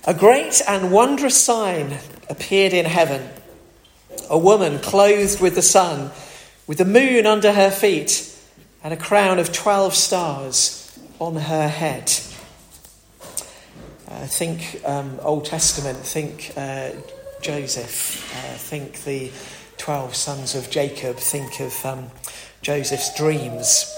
A 0.07 0.15
great 0.15 0.63
and 0.67 0.91
wondrous 0.91 1.39
sign 1.39 1.99
appeared 2.27 2.73
in 2.73 2.85
heaven 2.85 3.29
a 4.31 4.37
woman 4.37 4.79
clothed 4.79 5.39
with 5.41 5.53
the 5.53 5.61
sun, 5.61 6.09
with 6.65 6.79
the 6.79 6.85
moon 6.85 7.27
under 7.27 7.53
her 7.53 7.69
feet, 7.69 8.35
and 8.83 8.95
a 8.95 8.97
crown 8.97 9.37
of 9.37 9.53
twelve 9.53 9.93
stars 9.93 10.78
on 11.19 11.35
her 11.35 11.67
head. 11.67 12.11
Uh, 14.07 14.25
think 14.25 14.81
um, 14.85 15.19
Old 15.21 15.45
Testament, 15.45 15.97
think 15.99 16.53
uh, 16.57 16.91
Joseph, 17.41 18.33
uh, 18.35 18.57
think 18.57 19.03
the 19.03 19.31
12 19.77 20.15
sons 20.15 20.55
of 20.55 20.69
Jacob, 20.69 21.17
think 21.17 21.59
of 21.59 21.85
um, 21.85 22.07
Joseph's 22.61 23.15
dreams. 23.15 23.95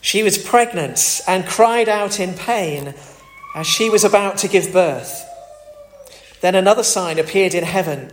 She 0.00 0.22
was 0.22 0.38
pregnant 0.38 1.20
and 1.26 1.46
cried 1.46 1.88
out 1.88 2.20
in 2.20 2.34
pain 2.34 2.94
as 3.54 3.66
she 3.66 3.90
was 3.90 4.04
about 4.04 4.38
to 4.38 4.48
give 4.48 4.72
birth. 4.72 5.24
Then 6.40 6.54
another 6.54 6.82
sign 6.82 7.18
appeared 7.18 7.54
in 7.54 7.64
heaven 7.64 8.12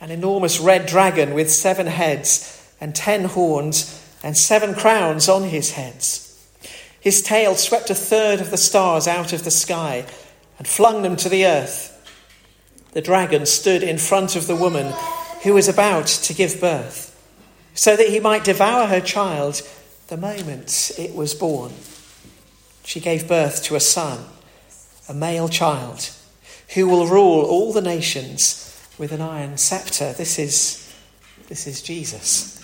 an 0.00 0.10
enormous 0.10 0.60
red 0.60 0.86
dragon 0.86 1.34
with 1.34 1.50
seven 1.50 1.86
heads 1.86 2.72
and 2.80 2.94
ten 2.94 3.24
horns 3.24 4.04
and 4.22 4.36
seven 4.36 4.74
crowns 4.74 5.28
on 5.28 5.42
his 5.44 5.72
heads. 5.72 6.27
His 7.08 7.22
tail 7.22 7.54
swept 7.54 7.88
a 7.88 7.94
third 7.94 8.38
of 8.38 8.50
the 8.50 8.58
stars 8.58 9.08
out 9.08 9.32
of 9.32 9.42
the 9.42 9.50
sky 9.50 10.04
and 10.58 10.68
flung 10.68 11.00
them 11.00 11.16
to 11.16 11.30
the 11.30 11.46
earth. 11.46 11.94
The 12.92 13.00
dragon 13.00 13.46
stood 13.46 13.82
in 13.82 13.96
front 13.96 14.36
of 14.36 14.46
the 14.46 14.54
woman 14.54 14.92
who 15.42 15.54
was 15.54 15.68
about 15.68 16.06
to 16.06 16.34
give 16.34 16.60
birth, 16.60 17.18
so 17.72 17.96
that 17.96 18.10
he 18.10 18.20
might 18.20 18.44
devour 18.44 18.88
her 18.88 19.00
child 19.00 19.62
the 20.08 20.18
moment 20.18 20.92
it 20.98 21.14
was 21.14 21.34
born. 21.34 21.72
She 22.84 23.00
gave 23.00 23.26
birth 23.26 23.62
to 23.64 23.74
a 23.74 23.80
son, 23.80 24.26
a 25.08 25.14
male 25.14 25.48
child, 25.48 26.10
who 26.74 26.86
will 26.86 27.06
rule 27.06 27.42
all 27.42 27.72
the 27.72 27.80
nations 27.80 28.86
with 28.98 29.12
an 29.12 29.22
iron 29.22 29.56
scepter. 29.56 30.12
This 30.12 30.38
is, 30.38 30.94
this 31.48 31.66
is 31.66 31.80
Jesus. 31.80 32.62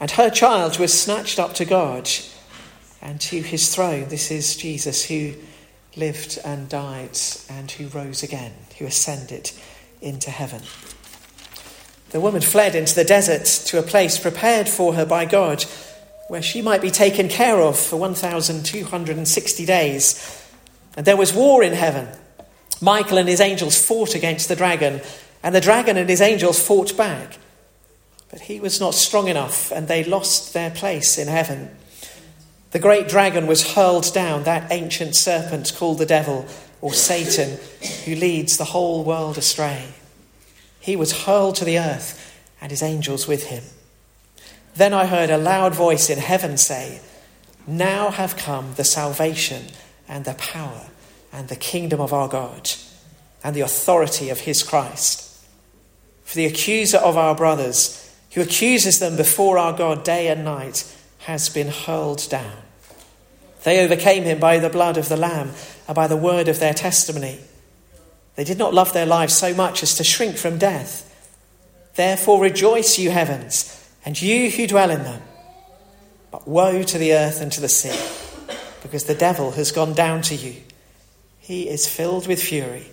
And 0.00 0.10
her 0.10 0.28
child 0.28 0.80
was 0.80 0.92
snatched 0.92 1.38
up 1.38 1.54
to 1.54 1.64
God 1.64 2.10
and 3.02 3.20
to 3.20 3.42
his 3.42 3.74
throne. 3.74 4.08
This 4.08 4.30
is 4.30 4.56
Jesus 4.56 5.04
who 5.04 5.34
lived 5.96 6.38
and 6.44 6.68
died 6.68 7.18
and 7.50 7.70
who 7.70 7.88
rose 7.88 8.22
again, 8.22 8.52
who 8.78 8.86
ascended 8.86 9.50
into 10.00 10.30
heaven. 10.30 10.62
The 12.10 12.20
woman 12.20 12.42
fled 12.42 12.74
into 12.74 12.94
the 12.94 13.04
desert 13.04 13.44
to 13.66 13.78
a 13.78 13.82
place 13.82 14.18
prepared 14.18 14.68
for 14.68 14.94
her 14.94 15.04
by 15.04 15.24
God 15.24 15.64
where 16.28 16.42
she 16.42 16.62
might 16.62 16.80
be 16.80 16.90
taken 16.90 17.28
care 17.28 17.60
of 17.60 17.78
for 17.78 17.96
1,260 17.96 19.66
days. 19.66 20.48
And 20.96 21.04
there 21.04 21.16
was 21.16 21.32
war 21.32 21.62
in 21.62 21.72
heaven. 21.72 22.08
Michael 22.80 23.18
and 23.18 23.28
his 23.28 23.40
angels 23.40 23.80
fought 23.80 24.14
against 24.14 24.48
the 24.48 24.56
dragon, 24.56 25.02
and 25.42 25.54
the 25.54 25.60
dragon 25.60 25.96
and 25.96 26.08
his 26.08 26.20
angels 26.20 26.64
fought 26.64 26.96
back. 26.96 27.38
But 28.30 28.40
he 28.40 28.60
was 28.60 28.80
not 28.80 28.94
strong 28.94 29.28
enough, 29.28 29.70
and 29.72 29.88
they 29.88 30.04
lost 30.04 30.54
their 30.54 30.70
place 30.70 31.18
in 31.18 31.28
heaven. 31.28 31.70
The 32.72 32.78
great 32.78 33.06
dragon 33.06 33.46
was 33.46 33.74
hurled 33.74 34.12
down, 34.12 34.44
that 34.44 34.72
ancient 34.72 35.14
serpent 35.14 35.72
called 35.76 35.98
the 35.98 36.06
devil 36.06 36.46
or 36.80 36.92
Satan, 36.92 37.58
who 38.04 38.14
leads 38.14 38.56
the 38.56 38.64
whole 38.64 39.04
world 39.04 39.38
astray. 39.38 39.88
He 40.80 40.96
was 40.96 41.24
hurled 41.24 41.54
to 41.56 41.64
the 41.64 41.78
earth 41.78 42.18
and 42.60 42.70
his 42.70 42.82
angels 42.82 43.28
with 43.28 43.46
him. 43.48 43.62
Then 44.74 44.94
I 44.94 45.06
heard 45.06 45.30
a 45.30 45.36
loud 45.36 45.74
voice 45.74 46.08
in 46.08 46.18
heaven 46.18 46.56
say, 46.56 47.00
Now 47.66 48.10
have 48.10 48.36
come 48.36 48.74
the 48.74 48.84
salvation 48.84 49.66
and 50.08 50.24
the 50.24 50.34
power 50.34 50.88
and 51.30 51.48
the 51.48 51.56
kingdom 51.56 52.00
of 52.00 52.12
our 52.12 52.28
God 52.28 52.70
and 53.44 53.54
the 53.54 53.60
authority 53.60 54.30
of 54.30 54.40
his 54.40 54.62
Christ. 54.62 55.44
For 56.24 56.36
the 56.36 56.46
accuser 56.46 56.98
of 56.98 57.18
our 57.18 57.34
brothers, 57.34 57.98
who 58.32 58.40
accuses 58.40 58.98
them 58.98 59.16
before 59.16 59.58
our 59.58 59.74
God 59.74 60.04
day 60.04 60.28
and 60.28 60.42
night, 60.42 60.84
has 61.22 61.48
been 61.48 61.68
hurled 61.68 62.28
down. 62.28 62.56
They 63.64 63.84
overcame 63.84 64.24
him 64.24 64.40
by 64.40 64.58
the 64.58 64.68
blood 64.68 64.96
of 64.96 65.08
the 65.08 65.16
Lamb 65.16 65.52
and 65.86 65.94
by 65.94 66.08
the 66.08 66.16
word 66.16 66.48
of 66.48 66.58
their 66.58 66.74
testimony. 66.74 67.38
They 68.34 68.44
did 68.44 68.58
not 68.58 68.74
love 68.74 68.92
their 68.92 69.06
lives 69.06 69.34
so 69.34 69.54
much 69.54 69.82
as 69.82 69.94
to 69.96 70.04
shrink 70.04 70.36
from 70.36 70.58
death. 70.58 71.08
Therefore 71.94 72.40
rejoice, 72.40 72.98
you 72.98 73.10
heavens, 73.10 73.88
and 74.04 74.20
you 74.20 74.50
who 74.50 74.66
dwell 74.66 74.90
in 74.90 75.04
them. 75.04 75.22
But 76.30 76.48
woe 76.48 76.82
to 76.82 76.98
the 76.98 77.12
earth 77.12 77.40
and 77.40 77.52
to 77.52 77.60
the 77.60 77.68
sea, 77.68 77.98
because 78.82 79.04
the 79.04 79.14
devil 79.14 79.52
has 79.52 79.70
gone 79.70 79.92
down 79.92 80.22
to 80.22 80.34
you. 80.34 80.56
He 81.38 81.68
is 81.68 81.86
filled 81.86 82.26
with 82.26 82.42
fury, 82.42 82.86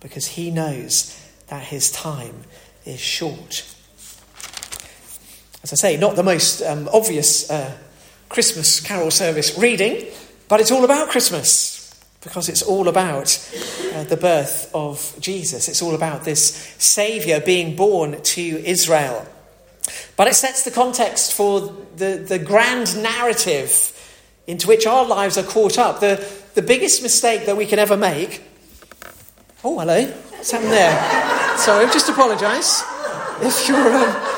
because 0.00 0.26
he 0.26 0.50
knows 0.50 1.20
that 1.48 1.64
his 1.64 1.90
time 1.90 2.44
is 2.84 3.00
short. 3.00 3.75
As 5.66 5.72
I 5.72 5.74
say, 5.74 5.96
not 5.96 6.14
the 6.14 6.22
most 6.22 6.62
um, 6.62 6.88
obvious 6.92 7.50
uh, 7.50 7.76
Christmas 8.28 8.78
carol 8.78 9.10
service 9.10 9.58
reading, 9.58 10.06
but 10.46 10.60
it's 10.60 10.70
all 10.70 10.84
about 10.84 11.08
Christmas. 11.08 11.92
because 12.20 12.48
it's 12.48 12.62
all 12.62 12.86
about 12.86 13.36
uh, 13.94 14.04
the 14.04 14.16
birth 14.16 14.70
of 14.72 15.12
Jesus. 15.18 15.68
It's 15.68 15.82
all 15.82 15.96
about 15.96 16.22
this 16.22 16.72
Saviour 16.78 17.40
being 17.40 17.74
born 17.74 18.22
to 18.22 18.40
Israel. 18.40 19.26
But 20.16 20.28
it 20.28 20.34
sets 20.34 20.62
the 20.62 20.70
context 20.70 21.34
for 21.34 21.74
the, 21.96 22.24
the 22.28 22.38
grand 22.38 23.02
narrative 23.02 23.92
into 24.46 24.68
which 24.68 24.86
our 24.86 25.04
lives 25.04 25.36
are 25.36 25.42
caught 25.42 25.78
up. 25.78 25.98
The, 25.98 26.24
the 26.54 26.62
biggest 26.62 27.02
mistake 27.02 27.46
that 27.46 27.56
we 27.56 27.66
can 27.66 27.80
ever 27.80 27.96
make. 27.96 28.40
Oh, 29.64 29.80
hello. 29.80 30.06
What's 30.06 30.52
happened 30.52 30.70
there? 30.70 31.58
Sorry, 31.58 31.86
just 31.86 32.08
apologise. 32.08 32.84
If 33.42 33.66
you're. 33.66 33.96
Um, 33.96 34.35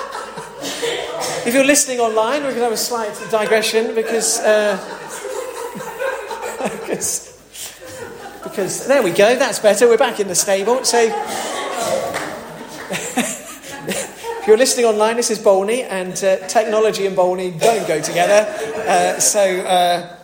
if 1.49 1.55
you're 1.55 1.64
listening 1.64 1.99
online, 1.99 2.43
we're 2.43 2.50
going 2.50 2.57
to 2.57 2.64
have 2.64 2.73
a 2.73 2.76
slight 2.76 3.11
digression 3.31 3.95
because, 3.95 4.38
uh, 4.40 4.76
because, 8.45 8.87
there 8.87 9.02
we 9.02 9.11
go, 9.11 9.35
that's 9.35 9.59
better. 9.59 9.88
We're 9.88 9.97
back 9.97 10.21
in 10.21 10.28
the 10.28 10.35
stable. 10.35 10.85
So, 10.85 10.99
if 12.90 14.45
you're 14.47 14.59
listening 14.59 14.85
online, 14.85 15.17
this 15.17 15.31
is 15.31 15.38
Bolney, 15.38 15.85
and 15.88 16.12
uh, 16.23 16.47
technology 16.49 17.07
and 17.07 17.17
Bolney 17.17 17.59
don't 17.59 17.88
go 17.88 18.02
together. 18.02 18.47
Uh, 18.87 19.19
so, 19.19 19.40
uh, 19.40 20.19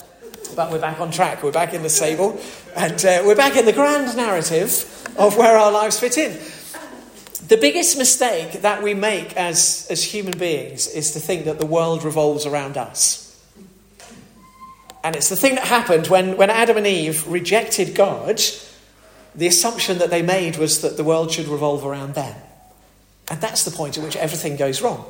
but 0.54 0.70
we're 0.70 0.78
back 0.78 1.00
on 1.00 1.10
track. 1.10 1.42
We're 1.42 1.52
back 1.52 1.72
in 1.72 1.82
the 1.82 1.88
stable, 1.88 2.38
and 2.76 3.02
uh, 3.02 3.22
we're 3.24 3.34
back 3.34 3.56
in 3.56 3.64
the 3.64 3.72
grand 3.72 4.14
narrative 4.14 4.84
of 5.16 5.38
where 5.38 5.56
our 5.56 5.72
lives 5.72 5.98
fit 5.98 6.18
in. 6.18 6.38
The 7.48 7.56
biggest 7.58 7.98
mistake 7.98 8.62
that 8.62 8.82
we 8.82 8.94
make 8.94 9.36
as, 9.36 9.86
as 9.90 10.02
human 10.02 10.38
beings 10.38 10.86
is 10.86 11.12
to 11.12 11.20
think 11.20 11.44
that 11.44 11.58
the 11.58 11.66
world 11.66 12.02
revolves 12.02 12.46
around 12.46 12.78
us. 12.78 13.20
And 15.02 15.14
it's 15.14 15.28
the 15.28 15.36
thing 15.36 15.56
that 15.56 15.64
happened 15.64 16.06
when, 16.06 16.38
when 16.38 16.48
Adam 16.48 16.78
and 16.78 16.86
Eve 16.86 17.26
rejected 17.28 17.94
God. 17.94 18.40
The 19.34 19.46
assumption 19.46 19.98
that 19.98 20.08
they 20.08 20.22
made 20.22 20.56
was 20.56 20.80
that 20.80 20.96
the 20.96 21.04
world 21.04 21.32
should 21.32 21.48
revolve 21.48 21.84
around 21.84 22.14
them. 22.14 22.34
And 23.30 23.40
that's 23.40 23.64
the 23.64 23.70
point 23.70 23.98
at 23.98 24.04
which 24.04 24.16
everything 24.16 24.56
goes 24.56 24.80
wrong. 24.80 25.04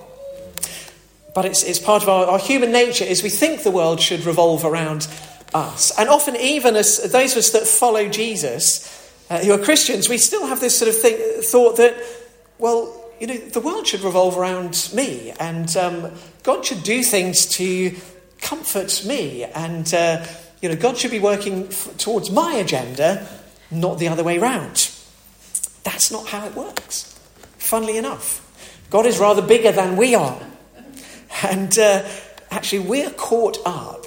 But 1.34 1.44
it's, 1.44 1.62
it's 1.62 1.78
part 1.78 2.02
of 2.02 2.08
our, 2.08 2.26
our 2.26 2.38
human 2.38 2.72
nature 2.72 3.04
is 3.04 3.22
we 3.22 3.28
think 3.28 3.62
the 3.62 3.70
world 3.70 4.00
should 4.00 4.24
revolve 4.24 4.64
around 4.64 5.06
us. 5.52 5.96
And 5.98 6.08
often, 6.08 6.34
even 6.36 6.74
as 6.74 7.12
those 7.12 7.32
of 7.32 7.38
us 7.38 7.50
that 7.50 7.66
follow 7.66 8.08
Jesus, 8.08 9.12
uh, 9.30 9.38
who 9.38 9.52
are 9.52 9.58
Christians, 9.58 10.08
we 10.08 10.18
still 10.18 10.46
have 10.46 10.60
this 10.60 10.76
sort 10.78 10.88
of 10.88 11.00
thing, 11.00 11.16
thought 11.42 11.76
that 11.76 11.94
well, 12.64 12.99
you 13.21 13.26
know, 13.26 13.37
the 13.37 13.61
world 13.61 13.87
should 13.87 14.00
revolve 14.00 14.38
around 14.38 14.88
me, 14.94 15.35
and 15.38 15.76
um, 15.76 16.11
God 16.44 16.64
should 16.64 16.83
do 16.83 17.02
things 17.02 17.44
to 17.59 17.94
comfort 18.40 19.04
me, 19.04 19.44
and 19.44 19.92
uh, 19.92 20.25
you 20.62 20.71
know, 20.71 20.75
God 20.75 20.97
should 20.97 21.11
be 21.11 21.21
working 21.21 21.66
f- 21.66 21.94
towards 21.99 22.30
my 22.30 22.54
agenda, 22.54 23.28
not 23.71 23.99
the 23.99 24.09
other 24.09 24.25
way 24.25 24.38
round. 24.38 24.90
That's 25.83 26.11
not 26.11 26.28
how 26.28 26.47
it 26.47 26.54
works. 26.54 27.14
Funnily 27.59 27.99
enough, 27.99 28.40
God 28.88 29.04
is 29.04 29.18
rather 29.18 29.42
bigger 29.42 29.71
than 29.71 29.99
we 29.99 30.14
are, 30.14 30.40
and 31.42 31.78
uh, 31.78 32.09
actually, 32.50 32.78
we're 32.78 33.11
caught 33.11 33.59
up 33.66 34.06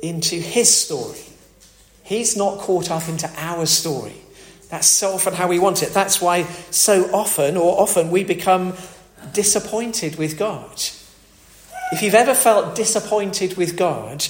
into 0.00 0.36
His 0.36 0.72
story. 0.72 1.24
He's 2.04 2.36
not 2.36 2.58
caught 2.60 2.88
up 2.88 3.08
into 3.08 3.28
our 3.36 3.66
story. 3.66 4.19
That's 4.70 4.86
so 4.86 5.14
often 5.14 5.34
how 5.34 5.48
we 5.48 5.58
want 5.58 5.82
it. 5.82 5.92
That's 5.92 6.20
why 6.20 6.44
so 6.70 7.10
often, 7.12 7.56
or 7.56 7.80
often, 7.80 8.10
we 8.10 8.24
become 8.24 8.74
disappointed 9.32 10.16
with 10.16 10.38
God. 10.38 10.80
If 11.92 12.02
you've 12.02 12.14
ever 12.14 12.34
felt 12.34 12.76
disappointed 12.76 13.56
with 13.56 13.76
God, 13.76 14.24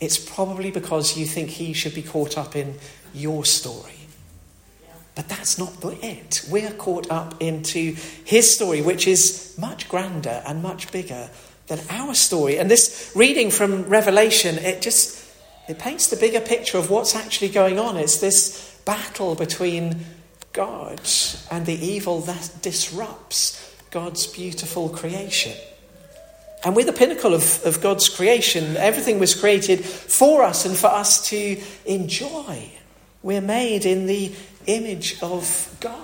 it's 0.00 0.18
probably 0.18 0.70
because 0.70 1.18
you 1.18 1.26
think 1.26 1.50
He 1.50 1.74
should 1.74 1.94
be 1.94 2.02
caught 2.02 2.38
up 2.38 2.56
in 2.56 2.76
your 3.12 3.44
story. 3.44 3.92
But 5.14 5.28
that's 5.28 5.58
not 5.58 5.72
it. 6.02 6.44
We're 6.50 6.72
caught 6.72 7.10
up 7.10 7.40
into 7.40 7.94
His 8.24 8.52
story, 8.52 8.80
which 8.80 9.06
is 9.06 9.54
much 9.58 9.88
grander 9.88 10.42
and 10.46 10.62
much 10.62 10.90
bigger 10.90 11.28
than 11.66 11.78
our 11.90 12.14
story. 12.14 12.58
And 12.58 12.70
this 12.70 13.12
reading 13.14 13.50
from 13.50 13.84
Revelation, 13.84 14.56
it 14.56 14.82
just 14.82 15.20
it 15.68 15.78
paints 15.78 16.08
the 16.08 16.16
bigger 16.16 16.40
picture 16.40 16.78
of 16.78 16.90
what's 16.90 17.14
actually 17.14 17.48
going 17.48 17.78
on. 17.78 17.96
It's 17.96 18.18
this 18.18 18.73
battle 18.84 19.34
between 19.34 20.04
God 20.52 21.00
and 21.50 21.66
the 21.66 21.74
evil 21.74 22.20
that 22.22 22.50
disrupts 22.62 23.74
God's 23.90 24.26
beautiful 24.26 24.88
creation. 24.88 25.52
And 26.64 26.74
we're 26.74 26.86
the 26.86 26.92
pinnacle 26.92 27.34
of, 27.34 27.64
of 27.66 27.82
God's 27.82 28.08
creation. 28.08 28.76
Everything 28.76 29.18
was 29.18 29.34
created 29.34 29.84
for 29.84 30.42
us 30.42 30.64
and 30.64 30.76
for 30.76 30.86
us 30.86 31.28
to 31.28 31.60
enjoy. 31.84 32.70
We're 33.22 33.42
made 33.42 33.84
in 33.84 34.06
the 34.06 34.32
image 34.66 35.20
of 35.22 35.76
God. 35.80 36.00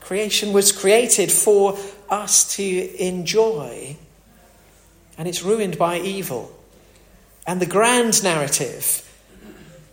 Creation 0.00 0.54
was 0.54 0.72
created 0.72 1.30
for 1.30 1.78
us 2.08 2.56
to 2.56 3.02
enjoy, 3.02 3.96
and 5.18 5.28
it's 5.28 5.42
ruined 5.42 5.76
by 5.76 5.98
evil. 5.98 6.50
And 7.46 7.60
the 7.60 7.66
grand 7.66 8.22
narrative 8.22 9.07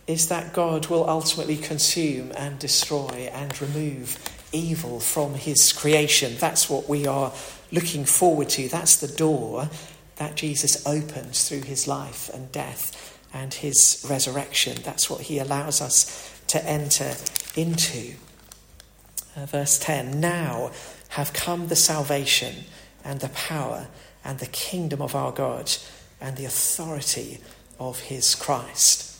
is 0.06 0.28
that 0.28 0.52
God 0.52 0.86
will 0.86 1.08
ultimately 1.08 1.56
consume 1.56 2.32
and 2.36 2.58
destroy 2.58 3.30
and 3.32 3.60
remove 3.60 4.18
evil 4.52 5.00
from 5.00 5.34
his 5.34 5.72
creation. 5.72 6.34
That's 6.38 6.70
what 6.70 6.88
we 6.88 7.06
are 7.06 7.32
looking 7.72 8.04
forward 8.04 8.48
to. 8.50 8.68
That's 8.68 8.96
the 8.96 9.08
door 9.08 9.68
that 10.16 10.36
Jesus 10.36 10.86
opens 10.86 11.48
through 11.48 11.62
his 11.62 11.88
life 11.88 12.30
and 12.32 12.50
death 12.52 13.18
and 13.34 13.52
his 13.52 14.04
resurrection. 14.08 14.78
That's 14.82 15.10
what 15.10 15.22
he 15.22 15.38
allows 15.38 15.80
us 15.80 16.40
to 16.48 16.64
enter 16.64 17.14
into. 17.56 18.14
Uh, 19.36 19.46
verse 19.46 19.78
10 19.78 20.20
Now 20.20 20.70
have 21.10 21.32
come 21.32 21.66
the 21.66 21.76
salvation 21.76 22.64
and 23.04 23.20
the 23.20 23.28
power 23.30 23.88
and 24.24 24.38
the 24.38 24.46
kingdom 24.46 25.02
of 25.02 25.14
our 25.16 25.32
God 25.32 25.72
and 26.20 26.36
the 26.36 26.44
authority 26.44 27.40
of 27.78 28.00
his 28.00 28.34
Christ 28.36 29.15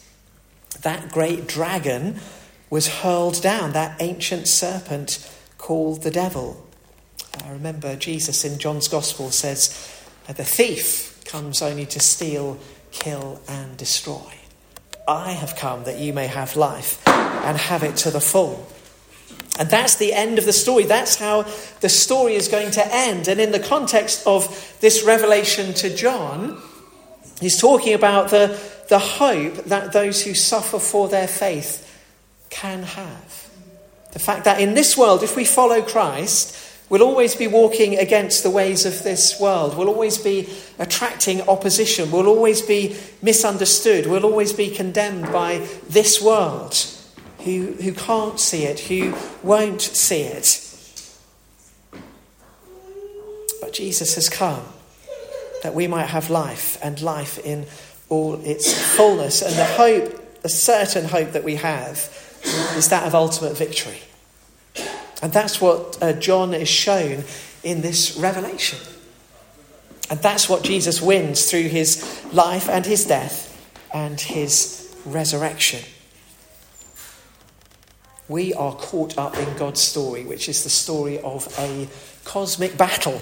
that 0.82 1.10
great 1.10 1.46
dragon 1.46 2.20
was 2.70 2.88
hurled 2.88 3.42
down, 3.42 3.72
that 3.72 4.00
ancient 4.00 4.48
serpent 4.48 5.32
called 5.58 6.02
the 6.02 6.10
devil. 6.10 6.66
I 7.44 7.50
remember 7.50 7.96
Jesus 7.96 8.44
in 8.44 8.58
John's 8.58 8.88
Gospel 8.88 9.30
says, 9.30 9.92
uh, 10.28 10.32
The 10.32 10.44
thief 10.44 11.22
comes 11.24 11.62
only 11.62 11.86
to 11.86 12.00
steal, 12.00 12.58
kill, 12.90 13.40
and 13.48 13.76
destroy. 13.76 14.32
I 15.06 15.32
have 15.32 15.54
come 15.56 15.84
that 15.84 15.98
you 15.98 16.12
may 16.12 16.26
have 16.26 16.56
life 16.56 17.06
and 17.06 17.56
have 17.56 17.82
it 17.82 17.96
to 17.98 18.10
the 18.10 18.20
full. 18.20 18.66
And 19.58 19.70
that's 19.70 19.96
the 19.96 20.12
end 20.12 20.38
of 20.38 20.44
the 20.44 20.52
story. 20.52 20.84
That's 20.84 21.16
how 21.16 21.46
the 21.80 21.88
story 21.88 22.34
is 22.34 22.48
going 22.48 22.72
to 22.72 22.94
end. 22.94 23.28
And 23.28 23.40
in 23.40 23.52
the 23.52 23.60
context 23.60 24.26
of 24.26 24.76
this 24.80 25.04
revelation 25.04 25.72
to 25.74 25.94
John, 25.94 26.60
he's 27.40 27.58
talking 27.58 27.94
about 27.94 28.30
the, 28.30 28.60
the 28.88 28.98
hope 28.98 29.54
that 29.64 29.92
those 29.92 30.22
who 30.22 30.34
suffer 30.34 30.78
for 30.78 31.08
their 31.08 31.28
faith 31.28 31.82
can 32.50 32.82
have. 32.82 33.50
The 34.12 34.18
fact 34.18 34.44
that 34.44 34.60
in 34.60 34.74
this 34.74 34.96
world, 34.96 35.22
if 35.22 35.36
we 35.36 35.44
follow 35.44 35.82
Christ, 35.82 36.56
we'll 36.88 37.02
always 37.02 37.34
be 37.34 37.48
walking 37.48 37.98
against 37.98 38.42
the 38.42 38.50
ways 38.50 38.86
of 38.86 39.02
this 39.02 39.38
world. 39.40 39.76
We'll 39.76 39.88
always 39.88 40.18
be 40.18 40.48
attracting 40.78 41.42
opposition. 41.42 42.10
We'll 42.10 42.28
always 42.28 42.62
be 42.62 42.96
misunderstood. 43.20 44.06
We'll 44.06 44.24
always 44.24 44.52
be 44.52 44.70
condemned 44.70 45.32
by 45.32 45.66
this 45.88 46.22
world 46.22 46.76
who, 47.40 47.72
who 47.82 47.92
can't 47.92 48.40
see 48.40 48.64
it, 48.64 48.80
who 48.80 49.14
won't 49.42 49.82
see 49.82 50.22
it. 50.22 50.62
But 53.60 53.72
Jesus 53.72 54.14
has 54.14 54.28
come 54.28 54.64
that 55.62 55.74
we 55.74 55.88
might 55.88 56.06
have 56.06 56.30
life 56.30 56.78
and 56.82 57.00
life 57.02 57.38
in 57.44 57.66
all 58.08 58.34
its 58.44 58.96
fullness. 58.96 59.42
And 59.42 59.54
the 59.56 59.64
hope, 59.64 60.42
the 60.42 60.48
certain 60.48 61.06
hope 61.06 61.32
that 61.32 61.44
we 61.44 61.56
have, 61.56 61.98
is 62.76 62.88
that 62.88 63.04
of 63.06 63.14
ultimate 63.14 63.56
victory. 63.56 64.00
And 65.22 65.32
that's 65.32 65.60
what 65.60 65.98
uh, 66.02 66.12
John 66.14 66.54
is 66.54 66.68
shown 66.68 67.24
in 67.62 67.80
this 67.80 68.16
revelation. 68.16 68.78
And 70.08 70.20
that's 70.20 70.48
what 70.48 70.62
Jesus 70.62 71.02
wins 71.02 71.50
through 71.50 71.64
his 71.64 72.24
life 72.32 72.68
and 72.68 72.86
his 72.86 73.06
death 73.06 73.52
and 73.92 74.20
his 74.20 74.94
resurrection. 75.04 75.82
We 78.28 78.54
are 78.54 78.74
caught 78.74 79.18
up 79.18 79.36
in 79.36 79.56
God's 79.56 79.80
story, 79.80 80.24
which 80.24 80.48
is 80.48 80.64
the 80.64 80.70
story 80.70 81.18
of 81.20 81.52
a 81.58 81.88
cosmic 82.24 82.76
battle. 82.76 83.20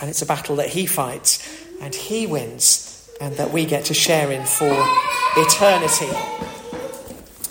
And 0.00 0.10
it's 0.10 0.22
a 0.22 0.26
battle 0.26 0.56
that 0.56 0.68
he 0.68 0.86
fights 0.86 1.64
and 1.80 1.94
he 1.94 2.26
wins 2.26 2.97
and 3.20 3.36
that 3.36 3.52
we 3.52 3.64
get 3.64 3.84
to 3.86 3.94
share 3.94 4.30
in 4.30 4.44
for 4.44 4.70
eternity. 5.36 6.08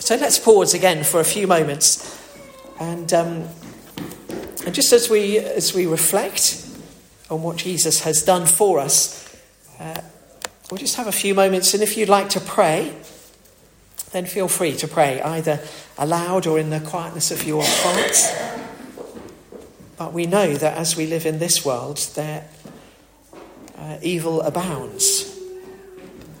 So 0.00 0.16
let's 0.16 0.38
pause 0.38 0.74
again 0.74 1.04
for 1.04 1.20
a 1.20 1.24
few 1.24 1.46
moments, 1.46 2.18
and, 2.80 3.12
um, 3.12 3.48
and 4.64 4.74
just 4.74 4.92
as 4.92 5.10
we 5.10 5.38
as 5.38 5.74
we 5.74 5.86
reflect 5.86 6.64
on 7.30 7.42
what 7.42 7.56
Jesus 7.56 8.00
has 8.00 8.22
done 8.22 8.46
for 8.46 8.78
us, 8.78 9.36
uh, 9.78 10.00
we'll 10.70 10.78
just 10.78 10.96
have 10.96 11.06
a 11.06 11.12
few 11.12 11.34
moments. 11.34 11.74
And 11.74 11.82
if 11.82 11.96
you'd 11.96 12.08
like 12.08 12.30
to 12.30 12.40
pray, 12.40 12.94
then 14.12 14.24
feel 14.24 14.48
free 14.48 14.74
to 14.76 14.88
pray 14.88 15.20
either 15.20 15.60
aloud 15.98 16.46
or 16.46 16.58
in 16.58 16.70
the 16.70 16.80
quietness 16.80 17.30
of 17.30 17.44
your 17.44 17.62
hearts. 17.64 18.32
But 19.98 20.14
we 20.14 20.26
know 20.26 20.54
that 20.54 20.78
as 20.78 20.96
we 20.96 21.06
live 21.06 21.26
in 21.26 21.38
this 21.38 21.64
world, 21.64 21.98
that 22.14 22.48
uh, 23.76 23.98
evil 24.00 24.40
abounds, 24.40 25.27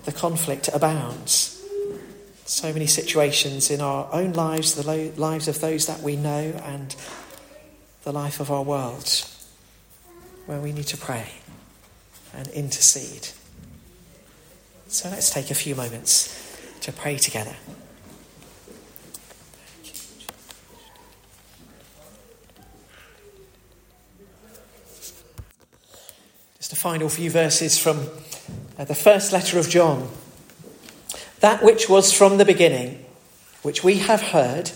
the 0.08 0.18
conflict 0.18 0.70
abounds. 0.72 1.62
So 2.46 2.72
many 2.72 2.86
situations 2.86 3.70
in 3.70 3.82
our 3.82 4.08
own 4.10 4.32
lives, 4.32 4.74
the 4.74 4.86
lo- 4.86 5.12
lives 5.18 5.48
of 5.48 5.60
those 5.60 5.84
that 5.84 6.00
we 6.00 6.16
know, 6.16 6.58
and 6.64 6.96
the 8.04 8.12
life 8.12 8.40
of 8.40 8.50
our 8.50 8.62
world, 8.62 9.26
where 10.46 10.60
we 10.60 10.72
need 10.72 10.86
to 10.86 10.96
pray 10.96 11.32
and 12.32 12.48
intercede. 12.48 13.28
So 14.86 15.10
let's 15.10 15.28
take 15.28 15.50
a 15.50 15.54
few 15.54 15.74
moments 15.74 16.34
to 16.80 16.90
pray 16.90 17.18
together. 17.18 17.56
Just 26.56 26.72
a 26.72 26.76
final 26.76 27.10
few 27.10 27.30
verses 27.30 27.78
from 27.78 28.08
Uh, 28.78 28.84
the 28.84 28.94
first 28.94 29.32
letter 29.32 29.58
of 29.58 29.68
John. 29.68 30.08
That 31.40 31.64
which 31.64 31.88
was 31.88 32.12
from 32.12 32.38
the 32.38 32.44
beginning, 32.44 33.04
which 33.62 33.82
we 33.82 33.98
have 33.98 34.20
heard, 34.20 34.70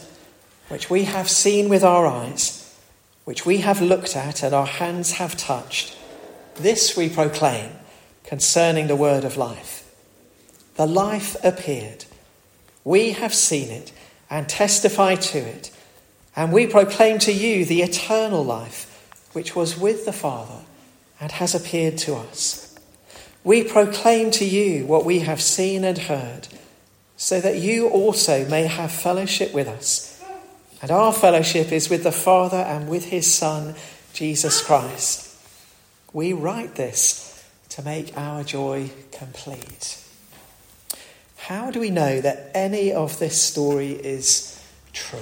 which 0.69 0.91
we 0.91 1.05
have 1.05 1.31
seen 1.31 1.69
with 1.69 1.85
our 1.85 2.07
eyes, 2.07 2.77
which 3.25 3.47
we 3.47 3.59
have 3.59 3.81
looked 3.81 4.17
at 4.17 4.43
and 4.43 4.55
our 4.55 4.67
hands 4.67 5.13
have 5.13 5.37
touched, 5.37 5.97
this 6.57 6.97
we 6.97 7.09
proclaim 7.09 7.71
concerning 8.25 8.89
the 8.89 8.97
word 8.97 9.25
of 9.25 9.37
life. 9.37 9.89
The 10.75 10.87
life 10.87 11.37
appeared. 11.45 12.05
We 12.85 13.13
have 13.13 13.35
seen 13.35 13.71
it 13.71 13.93
and 14.29 14.49
testify 14.49 15.15
to 15.17 15.39
it. 15.39 15.71
And 16.35 16.53
we 16.53 16.67
proclaim 16.67 17.19
to 17.21 17.33
you 17.33 17.65
the 17.65 17.83
eternal 17.83 18.45
life 18.45 18.89
which 19.33 19.55
was 19.55 19.79
with 19.79 20.07
the 20.07 20.13
Father 20.13 20.65
and 21.21 21.31
has 21.33 21.55
appeared 21.55 21.99
to 21.99 22.15
us. 22.15 22.72
We 23.45 23.65
proclaim 23.65 24.31
to 24.33 24.45
you 24.45 24.87
what 24.87 25.05
we 25.05 25.21
have 25.21 25.41
seen 25.41 25.85
and 25.85 25.99
heard, 25.99 26.49
so 27.17 27.41
that 27.41 27.59
you 27.59 27.89
also 27.89 28.49
may 28.49 28.65
have 28.65 28.93
fellowship 28.93 29.53
with 29.53 29.67
us. 29.67 30.23
And 30.81 30.91
our 30.91 31.13
fellowship 31.13 31.73
is 31.73 31.89
with 31.89 32.05
the 32.05 32.13
Father 32.13 32.57
and 32.57 32.89
with 32.89 33.07
his 33.07 33.33
Son, 33.33 33.75
Jesus 34.13 34.63
Christ. 34.63 35.37
We 36.13 36.33
write 36.33 36.75
this 36.75 37.45
to 37.71 37.83
make 37.83 38.17
our 38.17 38.45
joy 38.45 38.91
complete. 39.13 39.99
How 41.37 41.71
do 41.71 41.81
we 41.81 41.91
know 41.91 42.21
that 42.21 42.51
any 42.55 42.93
of 42.93 43.19
this 43.19 43.41
story 43.41 43.93
is 43.93 44.63
true? 44.93 45.19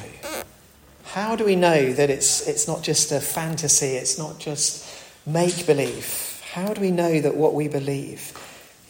How 1.05 1.37
do 1.37 1.45
we 1.45 1.57
know 1.57 1.93
that 1.93 2.11
it's, 2.11 2.47
it's 2.47 2.69
not 2.69 2.83
just 2.83 3.13
a 3.13 3.21
fantasy, 3.21 3.97
it's 3.97 4.19
not 4.19 4.39
just 4.39 4.87
make 5.27 5.67
believe? 5.67 6.30
How 6.53 6.75
do 6.75 6.81
we 6.81 6.91
know 6.91 7.21
that 7.21 7.37
what 7.37 7.55
we 7.55 7.69
believe 7.69 8.33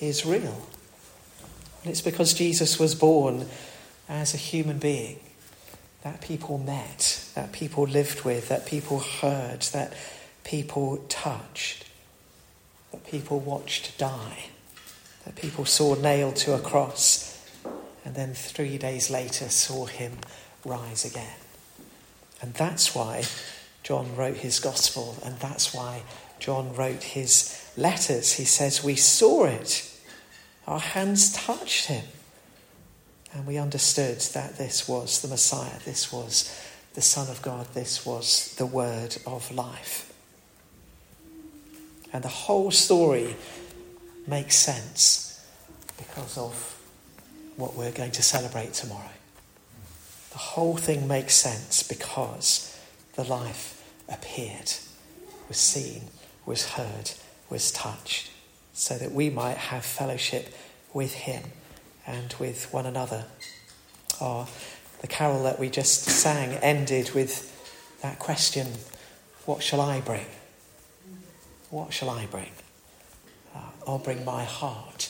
is 0.01 0.25
real? 0.25 0.67
And 1.83 1.91
it's 1.91 2.01
because 2.01 2.35
Jesus 2.35 2.79
was 2.79 2.95
born 2.95 3.47
as 4.09 4.35
a 4.35 4.39
human 4.39 4.79
being 4.79 5.21
that 6.03 6.21
people 6.21 6.59
met, 6.59 7.25
that 7.35 7.53
people 7.53 7.85
lived 7.85 8.25
with, 8.25 8.49
that 8.49 8.67
people 8.67 9.01
heard, 9.01 9.63
that 9.73 9.93
people 10.45 10.99
touched, 11.09 11.85
that 12.93 13.07
people 13.07 13.41
watched 13.41 13.99
die 13.99 14.51
that 15.25 15.37
people 15.37 15.65
saw 15.65 15.95
nailed 15.95 16.37
to 16.37 16.55
a 16.55 16.59
cross 16.59 17.27
and 18.05 18.15
then 18.15 18.33
three 18.35 18.79
days 18.79 19.11
later 19.11 19.49
saw 19.49 19.87
him 19.87 20.13
rise 20.65 21.05
again. 21.05 21.37
And 22.41 22.55
that's 22.55 22.95
why 22.95 23.25
John 23.83 24.17
wrote 24.17 24.39
his 24.39 24.59
gospel, 24.59 25.17
and 25.25 25.39
that's 25.39 25.75
why 25.75 26.03
John 26.41 26.75
wrote 26.75 27.03
his 27.03 27.71
letters. 27.77 28.33
He 28.33 28.45
says, 28.45 28.83
We 28.83 28.97
saw 28.97 29.45
it, 29.45 29.89
our 30.67 30.81
hands 30.81 31.33
touched 31.33 31.87
him, 31.87 32.05
and 33.33 33.47
we 33.47 33.59
understood 33.59 34.21
that 34.35 34.57
this 34.57 34.89
was 34.89 35.23
the 35.23 35.29
Messiah, 35.29 35.79
this 35.85 36.13
was 36.13 36.53
the 36.95 37.03
Son 37.03 37.29
of 37.29 37.43
God, 37.43 37.67
this 37.75 38.05
was 38.05 38.55
the 38.57 38.67
Word 38.67 39.17
of 39.27 39.51
life. 39.53 40.13
And 42.13 42.25
the 42.25 42.29
whole 42.29 42.71
story 42.73 43.37
makes 44.27 44.57
sense 44.57 45.47
because 45.97 46.37
of 46.37 46.77
what 47.57 47.77
we're 47.77 47.93
going 47.93 48.11
to 48.13 48.23
celebrate 48.23 48.73
tomorrow. 48.73 49.11
The 50.33 50.39
whole 50.39 50.77
thing 50.77 51.07
makes 51.07 51.35
sense 51.35 51.83
because 51.83 52.77
the 53.15 53.25
life 53.25 53.85
appeared, 54.09 54.73
was 55.49 55.57
seen, 55.57 56.03
was 56.51 56.71
heard, 56.71 57.13
was 57.49 57.71
touched, 57.71 58.29
so 58.73 58.99
that 58.99 59.13
we 59.13 59.31
might 59.31 59.57
have 59.57 59.85
fellowship 59.85 60.53
with 60.93 61.15
Him 61.15 61.45
and 62.05 62.35
with 62.41 62.73
one 62.73 62.87
another. 62.87 63.27
Oh, 64.21 64.49
the 65.01 65.07
carol 65.07 65.45
that 65.45 65.61
we 65.61 65.71
just 65.71 66.03
sang 66.03 66.55
ended 66.55 67.13
with 67.13 67.47
that 68.03 68.19
question 68.19 68.67
What 69.47 69.63
shall 69.63 69.81
I 69.81 70.01
bring? 70.01 70.27
What 71.71 71.93
shall 71.93 72.11
I 72.11 72.27
bring? 72.27 72.51
uh, 73.55 73.59
I'll 73.87 73.99
bring 74.01 74.25
my 74.25 74.43
heart. 74.43 75.09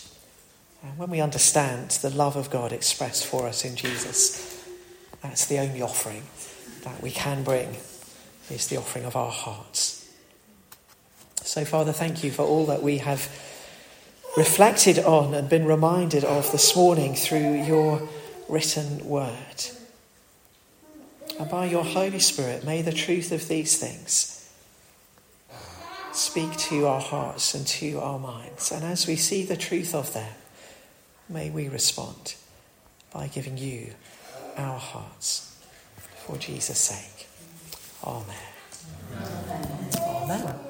And 0.82 0.98
when 0.98 1.08
we 1.08 1.22
understand 1.22 1.90
the 2.02 2.10
love 2.10 2.36
of 2.36 2.50
God 2.50 2.70
expressed 2.70 3.24
for 3.24 3.46
us 3.46 3.64
in 3.64 3.76
Jesus, 3.76 4.62
that's 5.22 5.46
the 5.46 5.58
only 5.58 5.80
offering 5.80 6.24
that 6.84 7.02
we 7.02 7.10
can 7.10 7.44
bring, 7.44 7.76
is 8.50 8.66
the 8.68 8.76
offering 8.76 9.06
of 9.06 9.16
our 9.16 9.30
hearts. 9.30 9.89
So, 11.50 11.64
Father, 11.64 11.90
thank 11.90 12.22
you 12.22 12.30
for 12.30 12.42
all 12.42 12.66
that 12.66 12.80
we 12.80 12.98
have 12.98 13.28
reflected 14.36 15.00
on 15.00 15.34
and 15.34 15.48
been 15.48 15.64
reminded 15.64 16.22
of 16.22 16.52
this 16.52 16.76
morning 16.76 17.16
through 17.16 17.64
your 17.64 18.08
written 18.48 19.04
word. 19.04 19.64
And 21.40 21.50
by 21.50 21.64
your 21.64 21.82
Holy 21.82 22.20
Spirit, 22.20 22.62
may 22.62 22.82
the 22.82 22.92
truth 22.92 23.32
of 23.32 23.48
these 23.48 23.76
things 23.76 24.48
speak 26.12 26.56
to 26.56 26.86
our 26.86 27.00
hearts 27.00 27.52
and 27.52 27.66
to 27.66 27.98
our 27.98 28.20
minds. 28.20 28.70
And 28.70 28.84
as 28.84 29.08
we 29.08 29.16
see 29.16 29.42
the 29.42 29.56
truth 29.56 29.92
of 29.92 30.12
them, 30.12 30.32
may 31.28 31.50
we 31.50 31.68
respond 31.68 32.36
by 33.12 33.26
giving 33.26 33.58
you 33.58 33.94
our 34.56 34.78
hearts 34.78 35.52
for 36.24 36.36
Jesus' 36.36 36.78
sake. 36.78 37.26
Amen. 38.04 38.36
Amen. 39.18 40.42
Amen. 40.42 40.69